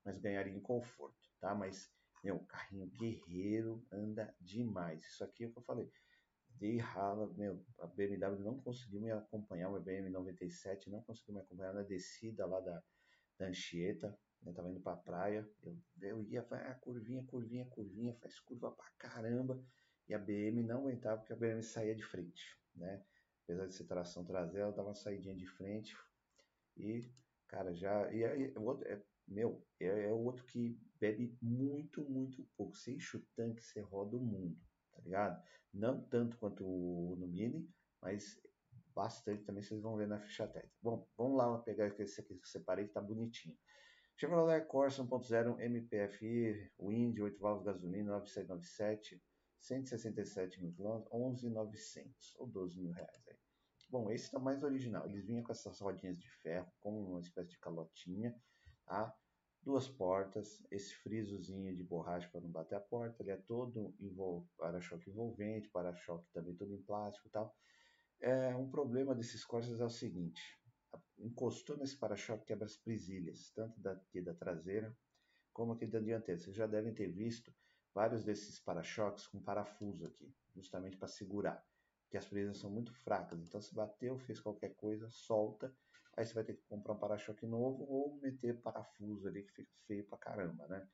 mas 0.04 0.16
ganharia 0.16 0.54
em 0.54 0.60
conforto, 0.60 1.28
tá? 1.40 1.56
Mas, 1.56 1.92
meu, 2.22 2.38
carrinho 2.46 2.86
guerreiro 2.86 3.84
anda 3.90 4.32
demais. 4.40 5.04
Isso 5.04 5.24
aqui 5.24 5.42
é 5.42 5.48
o 5.48 5.52
que 5.52 5.58
eu 5.58 5.62
falei. 5.64 5.90
De 6.48 6.78
rala, 6.78 7.26
meu, 7.34 7.64
a 7.80 7.86
BMW 7.88 8.38
não 8.44 8.60
conseguiu 8.60 9.00
me 9.00 9.10
acompanhar, 9.10 9.70
o 9.70 9.80
BMW 9.80 10.10
97 10.10 10.88
não 10.88 11.02
conseguiu 11.02 11.34
me 11.34 11.40
acompanhar 11.40 11.74
na 11.74 11.82
descida 11.82 12.46
lá 12.46 12.60
da, 12.60 12.82
da 13.38 13.46
Anchieta, 13.46 14.16
né, 14.42 14.52
tava 14.52 14.70
indo 14.70 14.80
pra 14.80 14.96
praia, 14.96 15.48
eu, 15.62 15.78
eu 16.00 16.22
ia, 16.24 16.42
vai, 16.42 16.66
a 16.70 16.74
curvinha, 16.74 17.22
curvinha, 17.24 17.66
curvinha, 17.66 18.14
faz 18.14 18.38
curva 18.40 18.70
pra 18.72 18.86
caramba, 18.98 19.62
e 20.08 20.14
a 20.14 20.18
BM 20.18 20.62
não 20.62 20.78
aguentava 20.78 21.18
porque 21.18 21.32
a 21.32 21.36
BM 21.36 21.62
saía 21.62 21.94
de 21.94 22.02
frente, 22.02 22.58
né? 22.74 23.04
Apesar 23.44 23.66
de 23.66 23.74
ser 23.74 23.84
tração 23.84 24.24
traseira, 24.24 24.66
ela 24.66 24.72
dava 24.72 24.88
uma 24.88 24.94
saidinha 24.94 25.34
de 25.34 25.46
frente 25.46 25.96
e, 26.76 27.12
cara, 27.48 27.74
já. 27.74 28.12
E 28.12 28.24
aí, 28.24 28.52
o 28.56 28.62
outro, 28.62 28.86
é, 28.88 29.02
meu, 29.26 29.64
é, 29.78 29.86
é 29.86 30.12
o 30.12 30.18
outro 30.18 30.44
que 30.44 30.80
bebe 30.98 31.36
muito, 31.40 32.02
muito 32.08 32.44
pouco. 32.56 32.76
Você 32.76 32.92
enche 32.94 33.16
o 33.16 33.26
tanque, 33.34 33.62
você 33.62 33.80
roda 33.80 34.16
o 34.16 34.20
mundo, 34.20 34.58
tá 34.92 35.00
ligado? 35.02 35.42
Não 35.72 36.02
tanto 36.02 36.36
quanto 36.38 36.64
o 36.64 37.12
Uno 37.12 37.26
Mini, 37.26 37.68
mas 38.00 38.40
bastante 38.94 39.44
também, 39.44 39.62
vocês 39.62 39.80
vão 39.80 39.96
ver 39.96 40.08
na 40.08 40.20
ficha 40.20 40.46
técnica. 40.46 40.76
Bom, 40.82 41.08
vamos 41.16 41.38
lá 41.38 41.58
pegar 41.58 41.86
esse 42.00 42.20
aqui 42.20 42.34
que 42.34 42.42
eu 42.42 42.50
separei, 42.50 42.86
que 42.86 42.92
tá 42.92 43.00
bonitinho. 43.00 43.56
Chevrolet 44.20 44.66
Corsa 44.66 45.02
1.0 45.02 45.58
MPFI, 45.58 46.70
Wind, 46.78 47.18
8 47.18 47.40
válvulas 47.40 47.64
gasolina, 47.64 48.12
9797, 48.12 49.18
167 49.58 50.60
mil 50.60 50.74
km, 50.74 51.08
11,900 51.10 52.34
ou 52.36 52.46
12 52.46 52.78
mil 52.78 52.92
reais 52.92 53.26
aí. 53.26 53.38
Bom, 53.88 54.10
esse 54.10 54.26
está 54.26 54.38
mais 54.38 54.62
original. 54.62 55.06
Eles 55.06 55.24
vinham 55.24 55.42
com 55.42 55.52
essas 55.52 55.80
rodinhas 55.80 56.18
de 56.18 56.28
ferro, 56.42 56.70
com 56.80 57.02
uma 57.02 57.20
espécie 57.20 57.48
de 57.48 57.58
calotinha, 57.60 58.38
tá? 58.84 59.10
Duas 59.62 59.88
portas, 59.88 60.62
esse 60.70 60.94
frisozinho 60.96 61.74
de 61.74 61.82
borracha 61.82 62.28
para 62.28 62.42
não 62.42 62.50
bater 62.50 62.74
a 62.74 62.80
porta, 62.80 63.22
ele 63.22 63.30
é 63.30 63.38
todo 63.38 63.96
para-choque 64.58 65.08
envolvente, 65.08 65.70
para-choque 65.70 66.30
também 66.30 66.54
todo 66.54 66.74
em 66.74 66.82
plástico 66.82 67.26
e 67.26 67.30
tal. 67.30 67.56
É, 68.20 68.54
um 68.54 68.70
problema 68.70 69.14
desses 69.14 69.46
Corsas 69.46 69.80
é 69.80 69.84
o 69.84 69.88
seguinte, 69.88 70.59
encostou 71.18 71.76
nesse 71.76 71.96
para-choque 71.96 72.46
quebra 72.46 72.66
as 72.66 72.76
presilhas, 72.76 73.50
tanto 73.50 73.80
daqui 73.80 74.20
da 74.20 74.34
traseira 74.34 74.96
como 75.52 75.72
aqui 75.72 75.86
da 75.86 76.00
dianteira. 76.00 76.40
Vocês 76.40 76.56
já 76.56 76.66
devem 76.66 76.94
ter 76.94 77.08
visto 77.08 77.52
vários 77.94 78.24
desses 78.24 78.58
para-choques 78.60 79.26
com 79.26 79.42
parafuso 79.42 80.06
aqui, 80.06 80.34
justamente 80.54 80.96
para 80.96 81.08
segurar, 81.08 81.64
porque 82.04 82.16
as 82.16 82.26
presilhas 82.26 82.58
são 82.58 82.70
muito 82.70 82.92
fracas. 82.92 83.40
Então, 83.42 83.60
se 83.60 83.74
bateu, 83.74 84.18
fez 84.18 84.40
qualquer 84.40 84.74
coisa, 84.76 85.08
solta, 85.10 85.74
aí 86.16 86.24
você 86.24 86.34
vai 86.34 86.44
ter 86.44 86.54
que 86.54 86.62
comprar 86.68 86.94
um 86.94 86.98
para-choque 86.98 87.46
novo 87.46 87.84
ou 87.84 88.16
meter 88.20 88.60
parafuso 88.60 89.28
ali 89.28 89.42
que 89.42 89.52
fica 89.52 89.72
feio 89.86 90.06
pra 90.06 90.18
caramba, 90.18 90.66
né? 90.68 90.88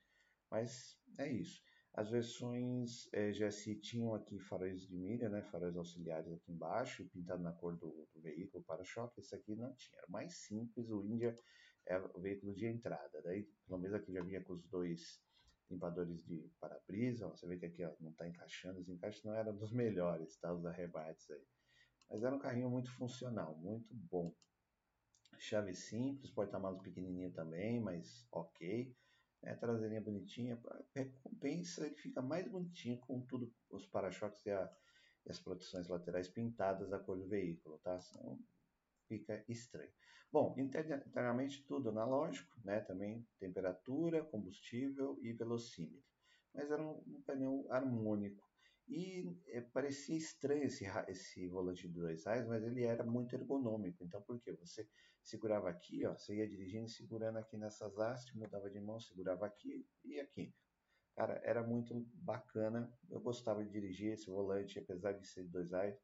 Mas 0.49 0.99
é 1.19 1.31
isso. 1.31 1.66
As 1.97 2.11
versões 2.11 3.09
é, 3.11 3.31
GSI 3.31 3.73
tinham 3.79 4.13
aqui 4.13 4.37
faróis 4.37 4.83
de 4.83 4.95
milha, 4.95 5.29
né, 5.29 5.41
faróis 5.41 5.75
auxiliares 5.75 6.31
aqui 6.31 6.51
embaixo, 6.51 7.09
pintado 7.09 7.41
na 7.41 7.51
cor 7.51 7.75
do, 7.75 8.07
do 8.13 8.21
veículo, 8.21 8.63
para-choque. 8.65 9.19
Esse 9.19 9.33
aqui 9.33 9.55
não 9.55 9.73
tinha, 9.73 9.97
era 9.97 10.07
mais 10.07 10.35
simples. 10.35 10.91
O 10.91 11.03
India 11.03 11.35
é 11.87 11.97
o 11.97 12.21
veículo 12.21 12.53
de 12.53 12.67
entrada. 12.67 13.19
Daí, 13.23 13.49
pelo 13.65 13.79
menos 13.79 13.95
aqui 13.95 14.13
já 14.13 14.21
vinha 14.21 14.43
com 14.43 14.53
os 14.53 14.63
dois 14.67 15.19
limpadores 15.71 16.23
de 16.23 16.47
para-brisa. 16.59 17.27
Você 17.29 17.47
vê 17.47 17.57
que 17.57 17.65
aqui 17.65 17.83
ó, 17.83 17.91
não 17.99 18.11
está 18.11 18.27
encaixando, 18.27 18.79
os 18.79 18.89
encaixes 18.89 19.23
não 19.23 19.33
eram 19.33 19.57
dos 19.57 19.71
melhores, 19.73 20.37
tá? 20.37 20.53
Os 20.53 20.67
arrebates 20.67 21.27
aí. 21.31 21.47
Mas 22.11 22.21
era 22.21 22.35
um 22.35 22.39
carrinho 22.39 22.69
muito 22.69 22.91
funcional, 22.91 23.57
muito 23.57 23.91
bom. 23.91 24.31
Chave 25.39 25.73
simples, 25.73 26.29
porta-malas 26.29 26.79
pequenininho 26.79 27.33
também, 27.33 27.81
mas 27.81 28.27
ok 28.31 28.95
é, 29.43 29.53
traseirinha 29.55 30.01
bonitinha, 30.01 30.59
recompensa 30.93 31.85
ele 31.85 31.95
fica 31.95 32.21
mais 32.21 32.47
bonitinho 32.47 32.97
com 32.99 33.21
tudo, 33.21 33.53
os 33.69 33.85
para-choques 33.85 34.45
e, 34.45 34.49
e, 34.49 35.29
as 35.29 35.39
proteções 35.39 35.87
laterais 35.87 36.27
pintadas 36.27 36.89
da 36.89 36.99
cor 36.99 37.17
do 37.17 37.27
veículo, 37.27 37.77
tá? 37.79 37.99
Senão 37.99 38.39
fica 39.07 39.43
estranho. 39.47 39.91
Bom, 40.31 40.55
internamente 40.57 41.63
tudo 41.65 41.89
analógico, 41.89 42.53
né? 42.63 42.81
Também 42.81 43.25
temperatura, 43.39 44.23
combustível 44.23 45.17
e 45.21 45.31
velocímetro. 45.31 46.03
Mas 46.53 46.69
era 46.69 46.81
um, 46.81 47.01
um 47.07 47.21
painel 47.25 47.65
harmônico. 47.69 48.45
E 48.89 49.37
é, 49.47 49.59
parecia 49.59 50.15
estranho 50.15 50.63
esse, 50.63 50.85
esse 51.09 51.47
volante 51.47 51.87
de 51.87 51.93
dois 51.93 52.23
reais, 52.25 52.47
mas 52.47 52.63
ele 52.63 52.83
era 52.83 53.03
muito 53.03 53.35
ergonômico. 53.35 54.03
Então, 54.03 54.21
por 54.21 54.39
quê? 54.39 54.53
Você 54.53 54.87
segurava 55.21 55.69
aqui, 55.69 56.05
ó, 56.05 56.15
você 56.15 56.37
ia 56.37 56.47
dirigindo, 56.47 56.87
segurando 56.87 57.37
aqui 57.37 57.57
nessas 57.57 57.97
hastes, 57.99 58.33
mudava 58.33 58.69
de 58.69 58.79
mão, 58.79 58.97
segurava 58.99 59.45
aqui 59.45 59.85
e 60.05 60.19
aqui. 60.19 60.55
Cara, 61.15 61.41
era 61.43 61.61
muito 61.63 61.93
bacana. 62.13 62.89
Eu 63.09 63.19
gostava 63.19 63.63
de 63.63 63.69
dirigir 63.69 64.13
esse 64.13 64.27
volante, 64.27 64.79
apesar 64.79 65.13
de 65.13 65.27
ser 65.27 65.43
de 65.43 65.49
dois 65.49 65.71
reais, 65.71 65.99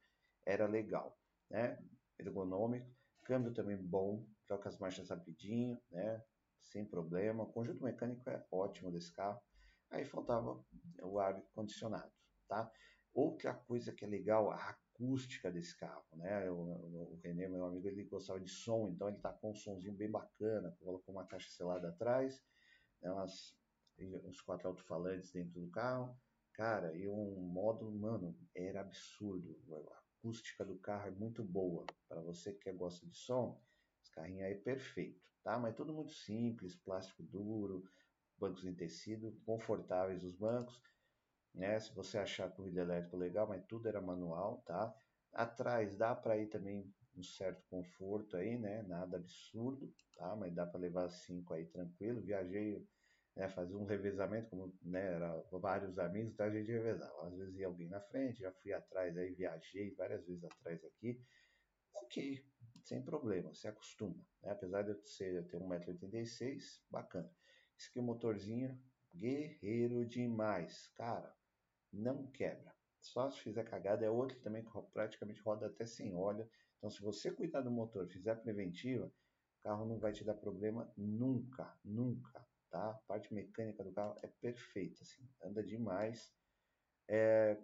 era 0.45 0.67
legal, 0.67 1.17
né? 1.49 1.81
Ergonômico, 2.19 2.91
câmbio 3.23 3.53
também 3.53 3.77
bom, 3.77 4.27
troca 4.45 4.67
as 4.67 4.77
marchas 4.77 5.09
rapidinho, 5.09 5.79
né? 5.89 6.21
Sem 6.59 6.85
problema. 6.85 7.43
O 7.43 7.53
conjunto 7.53 7.81
mecânico 7.81 8.29
é 8.29 8.45
ótimo 8.51 8.91
desse 8.91 9.13
carro. 9.13 9.39
Aí 9.89 10.03
faltava 10.03 10.61
o 11.01 11.19
ar 11.19 11.41
condicionado 11.53 12.11
tá? 12.53 12.71
Outra 13.13 13.53
coisa 13.53 13.91
que 13.91 14.05
é 14.05 14.07
legal, 14.07 14.51
a 14.51 14.69
acústica 14.69 15.51
desse 15.51 15.75
carro, 15.75 16.05
né? 16.13 16.49
O, 16.51 16.55
o, 16.55 17.19
René, 17.23 17.47
meu 17.47 17.65
amigo, 17.65 17.87
ele 17.87 18.03
gostava 18.03 18.39
de 18.39 18.49
som, 18.49 18.89
então 18.89 19.07
ele 19.07 19.17
tá 19.17 19.33
com 19.33 19.51
um 19.51 19.55
somzinho 19.55 19.93
bem 19.93 20.09
bacana, 20.09 20.75
colocou 20.79 21.15
uma 21.15 21.25
caixa 21.25 21.49
selada 21.49 21.89
atrás, 21.89 22.43
né? 23.01 23.11
Umas, 23.11 23.55
uns 23.99 24.41
quatro 24.41 24.67
alto-falantes 24.67 25.31
dentro 25.31 25.59
do 25.59 25.69
carro, 25.69 26.15
cara, 26.53 26.95
e 26.95 27.07
um 27.07 27.39
modo, 27.39 27.91
mano, 27.91 28.35
era 28.55 28.81
absurdo. 28.81 29.59
A 29.91 29.99
acústica 30.19 30.63
do 30.63 30.77
carro 30.77 31.07
é 31.07 31.11
muito 31.11 31.43
boa. 31.43 31.85
Para 32.07 32.21
você 32.21 32.53
que 32.53 32.71
gosta 32.71 33.05
de 33.05 33.15
som, 33.15 33.61
esse 34.01 34.11
carrinho 34.11 34.45
aí 34.45 34.53
é 34.53 34.57
perfeito, 34.57 35.21
tá? 35.43 35.57
Mas 35.59 35.75
tudo 35.75 35.93
muito 35.93 36.13
simples, 36.13 36.75
plástico 36.75 37.23
duro, 37.23 37.83
bancos 38.37 38.65
em 38.65 38.73
tecido, 38.73 39.39
confortáveis 39.45 40.23
os 40.23 40.33
bancos 40.33 40.81
né? 41.53 41.79
Se 41.79 41.93
você 41.93 42.17
achar 42.17 42.49
corrida 42.51 42.81
elétrica 42.81 43.17
legal, 43.17 43.47
mas 43.47 43.63
tudo 43.65 43.87
era 43.87 44.01
manual, 44.01 44.61
tá? 44.65 44.93
Atrás 45.31 45.95
dá 45.95 46.15
para 46.15 46.37
ir 46.37 46.47
também 46.47 46.93
um 47.15 47.23
certo 47.23 47.63
conforto 47.69 48.35
aí, 48.37 48.57
né? 48.57 48.83
Nada 48.83 49.17
absurdo, 49.17 49.93
tá? 50.15 50.35
Mas 50.35 50.53
dá 50.53 50.65
para 50.65 50.79
levar 50.79 51.09
cinco 51.09 51.53
aí 51.53 51.65
tranquilo. 51.65 52.21
Viajei, 52.21 52.87
né? 53.35 53.47
Fazer 53.49 53.75
um 53.75 53.85
revezamento, 53.85 54.49
como 54.49 54.77
né? 54.81 55.13
Era 55.13 55.41
vários 55.51 55.97
amigos, 55.99 56.33
então 56.33 56.45
a 56.45 56.51
gente 56.51 56.71
revezava. 56.71 57.27
Às 57.27 57.35
vezes 57.35 57.55
ia 57.57 57.67
alguém 57.67 57.89
na 57.89 58.01
frente, 58.01 58.39
já 58.39 58.51
fui 58.51 58.73
atrás 58.73 59.15
aí, 59.17 59.33
viajei 59.33 59.93
várias 59.95 60.25
vezes 60.25 60.43
atrás 60.43 60.83
aqui. 60.83 61.21
Ok, 61.95 62.43
sem 62.83 63.01
problema, 63.03 63.53
se 63.53 63.67
acostuma. 63.67 64.25
Né? 64.41 64.51
Apesar 64.51 64.83
de 64.83 64.91
eu 64.91 65.03
ser, 65.03 65.47
ter 65.47 65.57
1,86m, 65.57 66.81
bacana. 66.89 67.31
Esse 67.77 67.89
aqui 67.89 67.99
é 67.99 68.01
o 68.01 68.05
motorzinho, 68.05 68.79
guerreiro 69.15 70.05
demais. 70.05 70.87
Cara, 70.95 71.35
não 71.93 72.27
quebra. 72.27 72.73
Só 72.99 73.29
se 73.29 73.39
fizer 73.39 73.63
cagada, 73.63 74.05
é 74.05 74.09
outro 74.09 74.39
também 74.39 74.63
que 74.63 74.71
praticamente 74.93 75.41
roda 75.41 75.67
até 75.67 75.85
sem 75.85 76.15
óleo. 76.15 76.49
Então, 76.77 76.89
se 76.89 77.01
você 77.01 77.31
cuidar 77.31 77.61
do 77.61 77.71
motor, 77.71 78.07
fizer 78.07 78.35
preventiva, 78.35 79.05
o 79.05 79.63
carro 79.63 79.85
não 79.85 79.99
vai 79.99 80.11
te 80.11 80.23
dar 80.23 80.33
problema 80.33 80.91
nunca, 80.97 81.77
nunca, 81.83 82.45
tá? 82.69 82.89
A 82.89 82.93
parte 83.07 83.33
mecânica 83.33 83.83
do 83.83 83.91
carro 83.91 84.17
é 84.21 84.27
perfeita, 84.27 85.03
assim, 85.03 85.29
anda 85.43 85.63
demais. 85.63 86.33
É, 87.07 87.57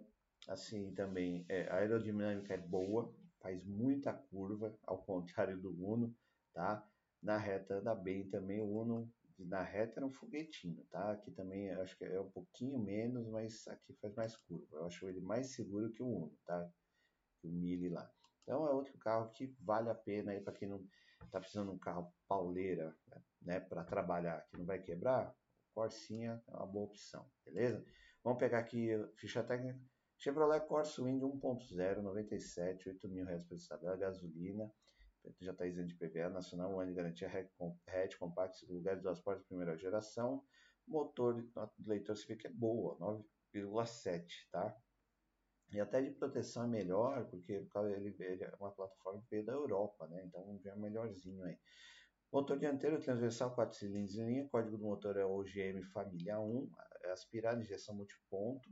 assim, 0.48 0.92
também, 0.94 1.44
é, 1.48 1.68
a 1.68 1.76
aerodinâmica 1.76 2.54
é 2.54 2.58
boa, 2.58 3.14
faz 3.40 3.64
muita 3.64 4.12
curva, 4.12 4.78
ao 4.84 5.02
contrário 5.02 5.58
do 5.60 5.70
Uno, 5.84 6.14
tá? 6.52 6.86
Na 7.22 7.36
reta 7.36 7.74
anda 7.74 7.94
bem 7.94 8.28
também, 8.28 8.60
o 8.60 8.70
Uno 8.70 9.12
na 9.44 9.62
reta 9.62 9.98
era 9.98 10.06
um 10.06 10.12
foguetinho, 10.12 10.84
tá? 10.90 11.12
Aqui 11.12 11.30
também 11.30 11.70
acho 11.70 11.96
que 11.96 12.04
é 12.04 12.20
um 12.20 12.30
pouquinho 12.30 12.78
menos, 12.78 13.26
mas 13.28 13.66
aqui 13.68 13.94
faz 13.94 14.14
mais 14.14 14.36
curva. 14.36 14.78
Eu 14.78 14.86
acho 14.86 15.08
ele 15.08 15.20
mais 15.20 15.54
seguro 15.54 15.92
que 15.92 16.02
o 16.02 16.06
Uno, 16.06 16.38
tá? 16.44 16.70
Que 17.40 17.48
o 17.48 17.52
Mille 17.52 17.88
lá. 17.88 18.10
Então 18.42 18.66
é 18.66 18.72
outro 18.72 18.96
carro 18.98 19.30
que 19.30 19.54
vale 19.60 19.90
a 19.90 19.94
pena 19.94 20.32
aí 20.32 20.40
para 20.40 20.52
quem 20.52 20.68
não 20.68 20.84
tá 21.30 21.38
precisando 21.38 21.68
de 21.68 21.76
um 21.76 21.78
carro 21.78 22.12
pauleira, 22.26 22.96
né, 23.40 23.60
para 23.60 23.84
trabalhar, 23.84 24.46
que 24.48 24.56
não 24.56 24.64
vai 24.64 24.80
quebrar. 24.80 25.34
Corsinha 25.72 26.42
é 26.48 26.56
uma 26.56 26.66
boa 26.66 26.86
opção, 26.86 27.30
beleza? 27.44 27.84
Vamos 28.24 28.38
pegar 28.38 28.58
aqui 28.58 28.88
ficha 29.16 29.42
técnica. 29.42 29.80
Chevrolet 30.18 30.60
Corsa 30.66 31.02
Wind 31.02 31.22
1.0, 31.22 32.02
97, 32.02 32.88
8 32.90 33.08
mil 33.08 33.24
reais 33.24 33.42
por 33.44 33.56
tabela, 33.66 33.96
gasolina, 33.96 34.70
já 35.40 35.52
está 35.52 35.66
isento 35.66 35.88
de 35.88 35.94
PVA 35.94 36.28
nacional, 36.28 36.72
um 36.72 36.80
ano 36.80 36.90
de 36.90 36.96
garantia 36.96 37.28
hatch 37.28 38.16
compact, 38.18 38.66
lugar 38.70 38.96
de 38.96 39.02
duas 39.02 39.20
portas, 39.20 39.46
primeira 39.46 39.76
geração, 39.76 40.44
motor 40.86 41.34
de 41.34 41.48
leitor 41.86 42.16
você 42.16 42.26
vê 42.26 42.36
que 42.36 42.46
é 42.46 42.50
boa, 42.50 42.96
9,7, 43.54 44.26
tá? 44.50 44.76
E 45.72 45.80
até 45.80 46.02
de 46.02 46.10
proteção 46.10 46.64
é 46.64 46.66
melhor, 46.66 47.26
porque 47.26 47.52
ele, 47.52 48.16
ele 48.18 48.44
é 48.44 48.52
uma 48.58 48.72
plataforma 48.72 49.22
veio 49.30 49.44
da 49.44 49.52
Europa, 49.52 50.08
né? 50.08 50.24
Então 50.24 50.58
já 50.60 50.72
é 50.72 50.76
melhorzinho 50.76 51.44
aí. 51.44 51.56
Motor 52.32 52.58
dianteiro 52.58 52.98
transversal 53.00 53.54
4 53.54 53.76
cilindros 53.76 54.16
em 54.16 54.26
linha, 54.26 54.48
código 54.48 54.76
do 54.76 54.84
motor 54.84 55.16
é 55.16 55.24
OGM 55.24 55.82
Família 55.92 56.40
1, 56.40 56.70
é 57.04 57.10
aspirado, 57.10 57.60
injeção 57.60 57.94
multiponto, 57.94 58.68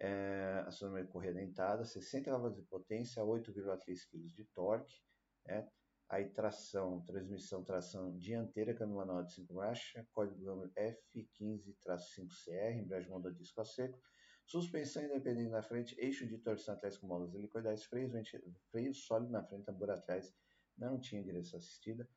é, 0.00 0.64
acionamento 0.66 1.10
correia 1.10 1.34
dentada, 1.34 1.84
60 1.84 2.24
cavalos 2.24 2.56
de 2.56 2.62
potência, 2.62 3.22
8,3 3.22 4.08
kg 4.10 4.34
de 4.34 4.44
torque, 4.46 4.94
né? 5.44 5.68
Aí 6.10 6.30
tração, 6.30 7.04
transmissão, 7.04 7.62
tração 7.62 8.18
dianteira, 8.18 8.74
câmbio 8.74 8.96
manual 8.96 9.24
de 9.24 9.34
5 9.34 9.52
marchas, 9.52 10.06
código 10.10 10.42
número 10.42 10.72
F15-5CR, 10.74 12.78
embreagem 12.78 13.10
motor 13.10 13.34
disco 13.34 13.60
a 13.60 13.64
seco, 13.64 14.00
suspensão 14.46 15.04
independente 15.04 15.50
na 15.50 15.62
frente, 15.62 15.94
eixo 15.98 16.26
de 16.26 16.38
torção 16.38 16.74
atrás 16.74 16.96
com 16.96 17.06
molas 17.06 17.34
helicoidais, 17.34 17.84
freios, 17.84 18.14
freio 18.70 18.94
sólido 18.94 19.30
na 19.30 19.44
frente, 19.44 19.66
tambor 19.66 19.90
atrás, 19.90 20.34
não 20.78 20.98
tinha 20.98 21.22
direção 21.22 21.58
assistida, 21.58 22.08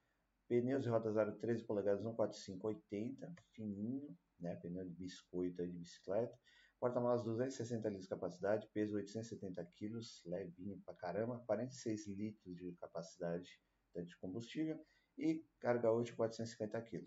pneus 0.48 0.86
e 0.86 0.90
rodas 0.90 1.18
aro 1.18 1.38
13 1.38 1.66
polegadas 1.66 2.02
145-80, 2.02 3.36
fininho, 3.52 4.18
né, 4.40 4.56
pneu 4.56 4.86
de 4.86 4.94
biscoito 4.94 5.62
aí 5.62 5.70
de 5.70 5.78
bicicleta, 5.78 6.40
Porta-malas 6.80 7.24
260 7.24 7.90
litros 7.90 8.06
de 8.06 8.10
capacidade, 8.10 8.70
peso 8.74 8.96
870 8.96 9.64
kg, 9.76 10.00
levinho 10.26 10.82
pra 10.84 10.96
caramba, 10.96 11.44
46 11.46 12.08
litros 12.08 12.56
de 12.56 12.72
capacidade 12.78 13.62
de 14.06 14.18
combustível 14.18 14.80
e 15.18 15.46
carga 15.60 15.92
útil 15.92 16.16
450 16.16 16.82
kg. 16.82 17.06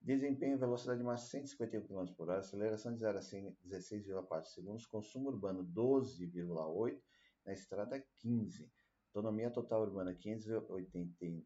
Desempenho 0.00 0.58
velocidade 0.58 1.02
máxima 1.02 1.42
151 1.42 1.86
km 1.86 2.14
por 2.14 2.30
hora, 2.30 2.40
aceleração 2.40 2.94
de 2.94 3.00
0 3.00 3.18
a 3.18 3.22
100 3.22 3.56
16,4 3.66 4.44
segundos, 4.46 4.86
consumo 4.86 5.28
urbano 5.28 5.62
12,8, 5.64 6.98
na 7.44 7.52
estrada 7.52 8.02
15. 8.18 8.70
Autonomia 9.08 9.50
total 9.50 9.82
urbana 9.82 10.14
580, 10.14 11.44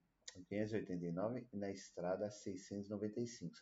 589 0.48 1.48
e 1.52 1.56
na 1.56 1.70
estrada 1.70 2.30
695. 2.30 3.56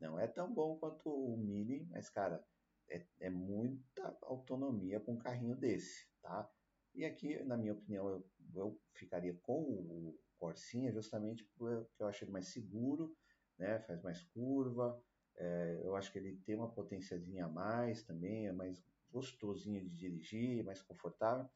Não 0.00 0.18
é 0.18 0.26
tão 0.26 0.52
bom 0.52 0.78
quanto 0.78 1.10
o 1.10 1.36
Mini, 1.36 1.86
mas 1.90 2.08
cara, 2.08 2.42
é, 2.88 3.04
é 3.20 3.30
muita 3.30 4.16
autonomia 4.22 5.00
com 5.00 5.12
um 5.12 5.18
carrinho 5.18 5.56
desse, 5.56 6.08
tá? 6.22 6.50
E 6.94 7.04
aqui, 7.04 7.42
na 7.42 7.56
minha 7.56 7.72
opinião, 7.72 8.08
eu, 8.08 8.26
eu 8.54 8.80
ficaria 8.94 9.34
com 9.42 9.62
o 9.62 10.18
Corsinha 10.38 10.92
justamente 10.92 11.44
porque 11.44 11.86
eu 11.98 12.06
acho 12.06 12.24
ele 12.24 12.30
mais 12.30 12.48
seguro, 12.48 13.16
né? 13.58 13.80
Faz 13.80 14.02
mais 14.02 14.22
curva, 14.22 15.02
é, 15.36 15.80
eu 15.82 15.96
acho 15.96 16.12
que 16.12 16.18
ele 16.18 16.36
tem 16.44 16.54
uma 16.54 16.70
potênciazinha 16.70 17.46
a 17.46 17.48
mais 17.48 18.02
também, 18.04 18.46
é 18.46 18.52
mais 18.52 18.84
gostosinho 19.10 19.80
de 19.82 19.90
dirigir, 19.90 20.64
mais 20.64 20.80
confortável. 20.82 21.48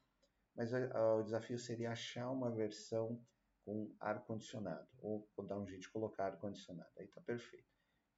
Mas 0.55 0.75
a, 0.75 0.91
a, 0.99 1.17
o 1.17 1.23
desafio 1.23 1.59
seria 1.59 1.93
achar 1.93 2.31
uma 2.31 2.51
versão 2.51 3.25
com 3.65 3.95
ar-condicionado, 4.01 4.89
ou, 4.99 5.29
ou 5.37 5.47
dar 5.47 5.59
um 5.59 5.67
jeito 5.67 5.83
de 5.83 5.91
colocar 5.91 6.27
ar-condicionado. 6.27 6.91
Aí 6.99 7.07
tá 7.09 7.21
perfeito. 7.21 7.69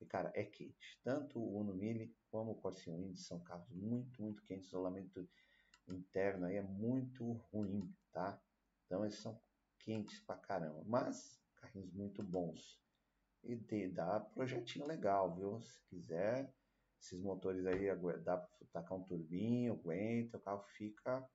E, 0.01 0.07
cara, 0.07 0.33
é 0.35 0.45
quente. 0.45 0.99
Tanto 1.03 1.39
o 1.39 1.59
Uno 1.59 1.75
Mille 1.75 2.15
como 2.31 2.53
o 2.53 2.55
Corsa 2.55 2.91
Wind 2.91 3.17
são 3.17 3.41
carros 3.41 3.69
muito, 3.71 4.23
muito 4.23 4.43
quentes. 4.45 4.69
Isolamento 4.69 5.29
interno 5.88 6.47
aí 6.47 6.57
é 6.57 6.62
muito 6.62 7.33
ruim, 7.33 7.95
tá? 8.12 8.40
Então 8.87 9.05
eles 9.05 9.16
são 9.16 9.40
quentes 9.79 10.21
pra 10.21 10.37
caramba. 10.37 10.83
Mas, 10.87 11.40
carrinhos 11.57 11.93
muito 11.93 12.23
bons. 12.23 12.81
E 13.43 13.88
dá 13.88 14.21
projetinho 14.21 14.87
legal, 14.87 15.35
viu? 15.35 15.61
Se 15.62 15.83
quiser, 15.88 16.55
esses 17.01 17.19
motores 17.19 17.64
aí, 17.66 17.87
dá 18.23 18.37
pra 18.37 18.66
tacar 18.73 18.99
um 18.99 19.05
turbinho, 19.05 19.73
aguenta, 19.73 20.37
o 20.37 20.40
carro 20.40 20.62
fica, 20.62 21.27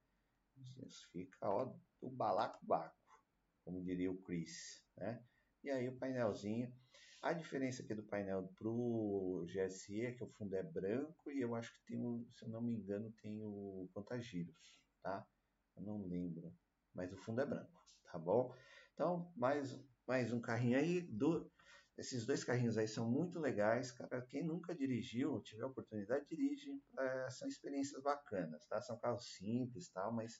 fica, 1.12 1.50
ó, 1.50 1.74
do 2.00 2.10
balacobaco, 2.10 2.96
como 3.64 3.84
diria 3.84 4.12
o 4.12 4.22
Chris, 4.22 4.86
né? 4.96 5.26
E 5.64 5.72
aí 5.72 5.90
o 5.90 5.98
painelzinho 5.98 6.72
a 7.26 7.34
diferença 7.34 7.82
aqui 7.82 7.96
do 7.96 8.04
painel 8.04 8.54
para 8.56 8.68
o 8.68 9.48
GSE 9.48 10.06
é 10.06 10.12
que 10.12 10.24
o 10.24 10.28
fundo 10.28 10.56
é 10.56 10.62
branco 10.62 11.32
e 11.32 11.42
eu 11.42 11.56
acho 11.56 11.74
que 11.74 11.84
tem, 11.88 12.06
o, 12.06 12.24
se 12.32 12.46
eu 12.46 12.50
não 12.50 12.62
me 12.62 12.76
engano, 12.76 13.12
tem 13.14 13.44
o 13.44 13.90
contagiros, 13.96 14.80
tá? 15.02 15.28
Eu 15.76 15.82
não 15.82 16.06
lembro, 16.06 16.56
mas 16.94 17.12
o 17.12 17.18
fundo 17.18 17.42
é 17.42 17.46
branco, 17.48 17.84
tá 18.04 18.20
bom? 18.20 18.54
Então, 18.94 19.34
mais, 19.36 19.76
mais 20.08 20.32
um 20.32 20.40
carrinho 20.40 20.78
aí. 20.78 21.02
Do, 21.02 21.52
esses 21.98 22.28
dois 22.28 22.44
carrinhos 22.44 22.78
aí 22.78 22.88
são 22.88 23.10
muito 23.10 23.40
legais, 23.40 23.92
cara. 23.92 24.22
Quem 24.30 24.46
nunca 24.46 24.76
dirigiu, 24.76 25.42
tiver 25.42 25.64
a 25.64 25.68
oportunidade, 25.68 26.28
dirige. 26.30 26.80
É, 27.00 27.30
são 27.32 27.48
experiências 27.48 28.04
bacanas, 28.04 28.68
tá? 28.68 28.80
São 28.82 29.00
carros 29.00 29.34
simples, 29.34 29.90
tal, 29.90 30.14
mas 30.14 30.40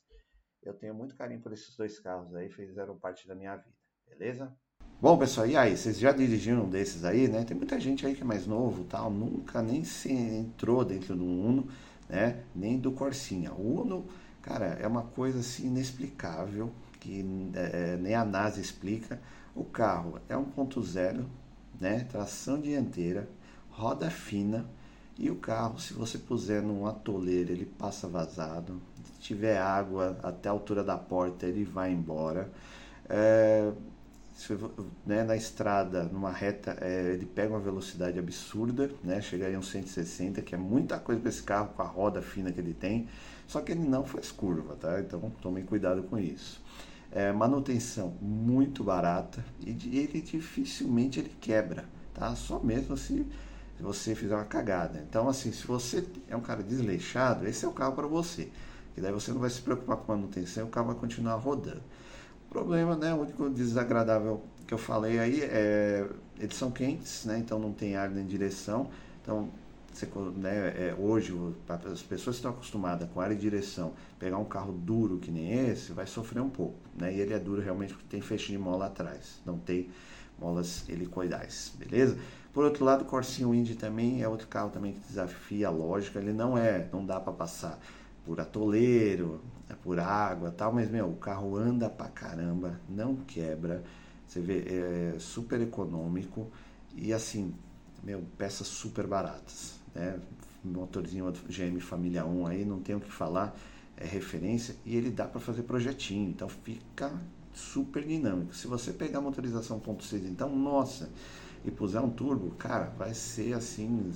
eu 0.62 0.72
tenho 0.72 0.94
muito 0.94 1.16
carinho 1.16 1.42
por 1.42 1.52
esses 1.52 1.76
dois 1.76 1.98
carros 1.98 2.32
aí, 2.36 2.48
fizeram 2.48 2.96
parte 2.96 3.26
da 3.26 3.34
minha 3.34 3.56
vida, 3.56 3.76
beleza? 4.06 4.56
Bom, 4.98 5.18
pessoal, 5.18 5.46
e 5.46 5.54
aí? 5.54 5.76
Vocês 5.76 5.98
já 5.98 6.10
dirigiram 6.10 6.64
um 6.64 6.70
desses 6.70 7.04
aí, 7.04 7.28
né? 7.28 7.44
Tem 7.44 7.54
muita 7.54 7.78
gente 7.78 8.06
aí 8.06 8.14
que 8.14 8.22
é 8.22 8.24
mais 8.24 8.46
novo 8.46 8.82
tal, 8.84 9.10
nunca 9.10 9.60
nem 9.60 9.84
se 9.84 10.10
entrou 10.10 10.82
dentro 10.86 11.14
do 11.14 11.22
Uno, 11.22 11.68
né? 12.08 12.40
Nem 12.54 12.78
do 12.78 12.90
Corsinha. 12.90 13.52
O 13.52 13.82
Uno, 13.82 14.06
cara, 14.40 14.78
é 14.80 14.86
uma 14.86 15.02
coisa 15.02 15.40
assim 15.40 15.66
inexplicável, 15.66 16.72
que 16.98 17.22
é, 17.54 17.98
nem 17.98 18.14
a 18.14 18.24
NASA 18.24 18.58
explica. 18.58 19.20
O 19.54 19.64
carro 19.64 20.18
é 20.30 20.34
1.0, 20.34 21.24
né? 21.78 22.06
Tração 22.10 22.58
dianteira, 22.58 23.28
roda 23.68 24.10
fina, 24.10 24.64
e 25.18 25.30
o 25.30 25.36
carro, 25.36 25.78
se 25.78 25.92
você 25.92 26.16
puser 26.16 26.62
num 26.62 26.86
atoleiro, 26.86 27.52
ele 27.52 27.66
passa 27.66 28.08
vazado. 28.08 28.80
Se 29.04 29.20
tiver 29.20 29.58
água 29.58 30.18
até 30.22 30.48
a 30.48 30.52
altura 30.52 30.82
da 30.82 30.96
porta, 30.96 31.44
ele 31.46 31.64
vai 31.64 31.92
embora. 31.92 32.50
É, 33.08 33.72
né, 35.06 35.24
na 35.24 35.34
estrada, 35.34 36.04
numa 36.04 36.30
reta, 36.30 36.76
é, 36.80 37.12
ele 37.14 37.24
pega 37.26 37.50
uma 37.50 37.60
velocidade 37.60 38.18
absurda, 38.18 38.90
né, 39.02 39.20
chegaria 39.22 39.56
a 39.56 39.58
uns 39.58 39.70
160, 39.70 40.42
que 40.42 40.54
é 40.54 40.58
muita 40.58 40.98
coisa 40.98 41.20
para 41.20 41.30
esse 41.30 41.42
carro 41.42 41.70
com 41.74 41.82
a 41.82 41.86
roda 41.86 42.20
fina 42.20 42.52
que 42.52 42.60
ele 42.60 42.74
tem, 42.74 43.08
só 43.46 43.60
que 43.60 43.72
ele 43.72 43.88
não 43.88 44.04
faz 44.04 44.30
curva, 44.30 44.76
tá? 44.76 45.00
Então 45.00 45.32
tomem 45.40 45.64
cuidado 45.64 46.02
com 46.02 46.18
isso. 46.18 46.60
É, 47.10 47.32
manutenção 47.32 48.14
muito 48.20 48.84
barata 48.84 49.42
e 49.60 49.98
ele 49.98 50.20
dificilmente 50.20 51.18
ele 51.20 51.32
quebra, 51.40 51.84
tá? 52.12 52.34
Só 52.34 52.58
mesmo 52.58 52.96
se, 52.96 53.26
se 53.76 53.82
você 53.82 54.14
fizer 54.14 54.34
uma 54.34 54.44
cagada. 54.44 55.02
Então, 55.08 55.28
assim, 55.28 55.50
se 55.52 55.66
você 55.66 56.04
é 56.28 56.36
um 56.36 56.40
cara 56.40 56.62
desleixado, 56.62 57.46
esse 57.46 57.64
é 57.64 57.68
o 57.68 57.72
carro 57.72 57.94
para 57.94 58.06
você. 58.06 58.50
E 58.96 59.00
daí 59.00 59.12
você 59.12 59.30
não 59.30 59.40
vai 59.40 59.50
se 59.50 59.62
preocupar 59.62 59.98
com 59.98 60.12
manutenção 60.12 60.66
o 60.66 60.70
carro 60.70 60.88
vai 60.88 60.96
continuar 60.96 61.36
rodando 61.36 61.82
problema, 62.56 62.96
né? 62.96 63.12
O 63.12 63.20
único 63.20 63.50
desagradável 63.50 64.42
que 64.66 64.72
eu 64.72 64.78
falei 64.78 65.18
aí 65.18 65.42
é 65.42 66.08
eles 66.38 66.56
são 66.56 66.70
quentes, 66.70 67.24
né? 67.26 67.38
Então 67.38 67.58
não 67.58 67.72
tem 67.72 67.96
ar 67.96 68.10
nem 68.10 68.24
direção. 68.26 68.88
Então 69.22 69.50
você, 69.92 70.08
né, 70.36 70.74
é, 70.76 70.96
hoje 70.98 71.34
as 71.68 72.02
pessoas 72.02 72.36
que 72.36 72.40
estão 72.40 72.50
acostumadas 72.50 73.08
com 73.10 73.20
ar 73.20 73.32
e 73.32 73.36
direção, 73.36 73.92
pegar 74.18 74.38
um 74.38 74.44
carro 74.44 74.72
duro 74.72 75.18
que 75.18 75.30
nem 75.30 75.68
esse, 75.68 75.92
vai 75.92 76.06
sofrer 76.06 76.40
um 76.40 76.50
pouco, 76.50 76.76
né? 76.98 77.14
E 77.14 77.20
ele 77.20 77.34
é 77.34 77.38
duro 77.38 77.60
realmente 77.60 77.92
porque 77.92 78.08
tem 78.08 78.20
feixe 78.20 78.52
de 78.52 78.58
mola 78.58 78.86
atrás, 78.86 79.40
não 79.44 79.58
tem 79.58 79.90
molas 80.38 80.86
helicoidais, 80.88 81.72
beleza? 81.78 82.18
Por 82.52 82.64
outro 82.64 82.84
lado, 82.84 83.02
o 83.02 83.04
Corsinho 83.04 83.54
Indy 83.54 83.74
também 83.74 84.22
é 84.22 84.28
outro 84.28 84.48
carro 84.48 84.70
também 84.70 84.94
que 84.94 85.00
desafia 85.00 85.68
a 85.68 85.70
lógica, 85.70 86.18
ele 86.18 86.32
não 86.32 86.56
é, 86.56 86.88
não 86.90 87.04
dá 87.04 87.20
para 87.20 87.32
passar 87.32 87.78
por 88.24 88.40
atoleiro, 88.40 89.40
é 89.68 89.74
por 89.74 89.98
água 89.98 90.50
tal, 90.50 90.72
mas 90.72 90.90
meu, 90.90 91.08
o 91.08 91.16
carro 91.16 91.56
anda 91.56 91.88
pra 91.88 92.08
caramba, 92.08 92.80
não 92.88 93.16
quebra, 93.16 93.82
você 94.26 94.40
vê, 94.40 94.64
é 95.14 95.18
super 95.18 95.60
econômico 95.60 96.48
e 96.94 97.12
assim, 97.12 97.54
meu, 98.02 98.24
peças 98.38 98.66
super 98.66 99.06
baratas, 99.06 99.74
né? 99.94 100.18
Motorzinho 100.64 101.32
GM 101.48 101.80
Família 101.80 102.24
1 102.24 102.46
aí, 102.46 102.64
não 102.64 102.80
tem 102.80 102.96
o 102.96 103.00
que 103.00 103.10
falar, 103.10 103.56
é 103.96 104.04
referência 104.04 104.74
e 104.84 104.96
ele 104.96 105.10
dá 105.10 105.24
para 105.26 105.40
fazer 105.40 105.62
projetinho, 105.62 106.28
então 106.30 106.48
fica 106.48 107.12
super 107.54 108.04
dinâmico. 108.04 108.54
Se 108.54 108.66
você 108.66 108.92
pegar 108.92 109.18
a 109.18 109.22
motorização 109.22 109.80
1.6, 109.80 110.28
então, 110.28 110.54
nossa, 110.54 111.08
e 111.64 111.70
puser 111.70 112.00
um 112.00 112.10
turbo, 112.10 112.50
cara, 112.56 112.92
vai 112.98 113.14
ser 113.14 113.54
assim, 113.54 114.12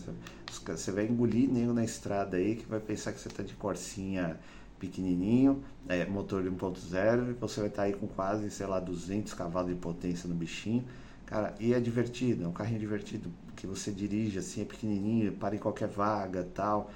você 0.67 0.93
vai 0.93 1.07
engolir 1.07 1.51
nego 1.51 1.73
na 1.73 1.85
estrada 1.85 2.37
aí 2.37 2.57
que 2.57 2.67
vai 2.67 2.81
pensar 2.81 3.13
que 3.13 3.21
você 3.21 3.29
tá 3.29 3.43
de 3.43 3.55
corsinha 3.55 4.39
pequenininho, 4.81 5.63
é, 5.89 6.05
motor 6.07 6.43
de 6.43 6.51
1.0, 6.51 7.37
você 7.39 7.61
vai 7.61 7.69
estar 7.69 7.83
tá 7.83 7.83
aí 7.83 7.93
com 7.93 8.09
quase, 8.09 8.51
sei 8.51 8.67
lá, 8.67 8.81
200 8.81 9.35
cavalos 9.35 9.71
de 9.71 9.77
potência 9.77 10.29
no 10.29 10.35
bichinho. 10.35 10.85
Cara, 11.27 11.55
e 11.61 11.73
é 11.73 11.79
divertido, 11.79 12.45
é 12.45 12.49
um 12.49 12.53
carrinho 12.53 12.81
divertido, 12.81 13.31
que 13.55 13.67
você 13.67 13.93
dirige 13.93 14.39
assim, 14.39 14.63
é 14.63 14.65
pequenininho, 14.65 15.33
para 15.33 15.55
em 15.55 15.59
qualquer 15.59 15.87
vaga 15.87 16.49
tal. 16.55 16.91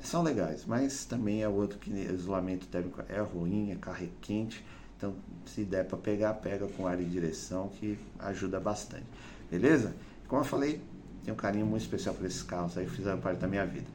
São 0.00 0.22
legais, 0.22 0.64
mas 0.66 1.04
também 1.04 1.42
é 1.42 1.48
outro 1.48 1.78
que 1.78 1.90
isolamento 1.90 2.66
térmico 2.68 3.02
é 3.08 3.20
ruim, 3.20 3.72
é 3.72 3.74
carro 3.74 4.04
é 4.04 4.08
quente. 4.20 4.64
Então, 4.96 5.14
se 5.44 5.64
der 5.64 5.86
para 5.86 5.98
pegar, 5.98 6.34
pega 6.34 6.66
com 6.68 6.86
ar 6.86 7.00
e 7.00 7.04
direção, 7.04 7.68
que 7.80 7.98
ajuda 8.18 8.60
bastante. 8.60 9.06
Beleza? 9.50 9.94
Como 10.28 10.42
eu 10.42 10.44
falei, 10.44 10.80
tenho 11.24 11.34
um 11.34 11.38
carinho 11.38 11.66
muito 11.66 11.82
especial 11.82 12.14
por 12.14 12.24
esses 12.24 12.42
carros 12.42 12.78
aí, 12.78 12.86
fizeram 12.86 13.18
parte 13.18 13.38
da 13.38 13.48
minha 13.48 13.66
vida. 13.66 13.86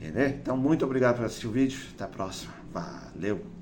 Entendeu? 0.00 0.28
Então, 0.28 0.56
muito 0.56 0.84
obrigado 0.84 1.16
por 1.16 1.24
assistir 1.24 1.46
o 1.46 1.52
vídeo. 1.52 1.80
Até 1.94 2.04
a 2.04 2.08
próxima. 2.08 2.61
Valeu! 2.72 3.61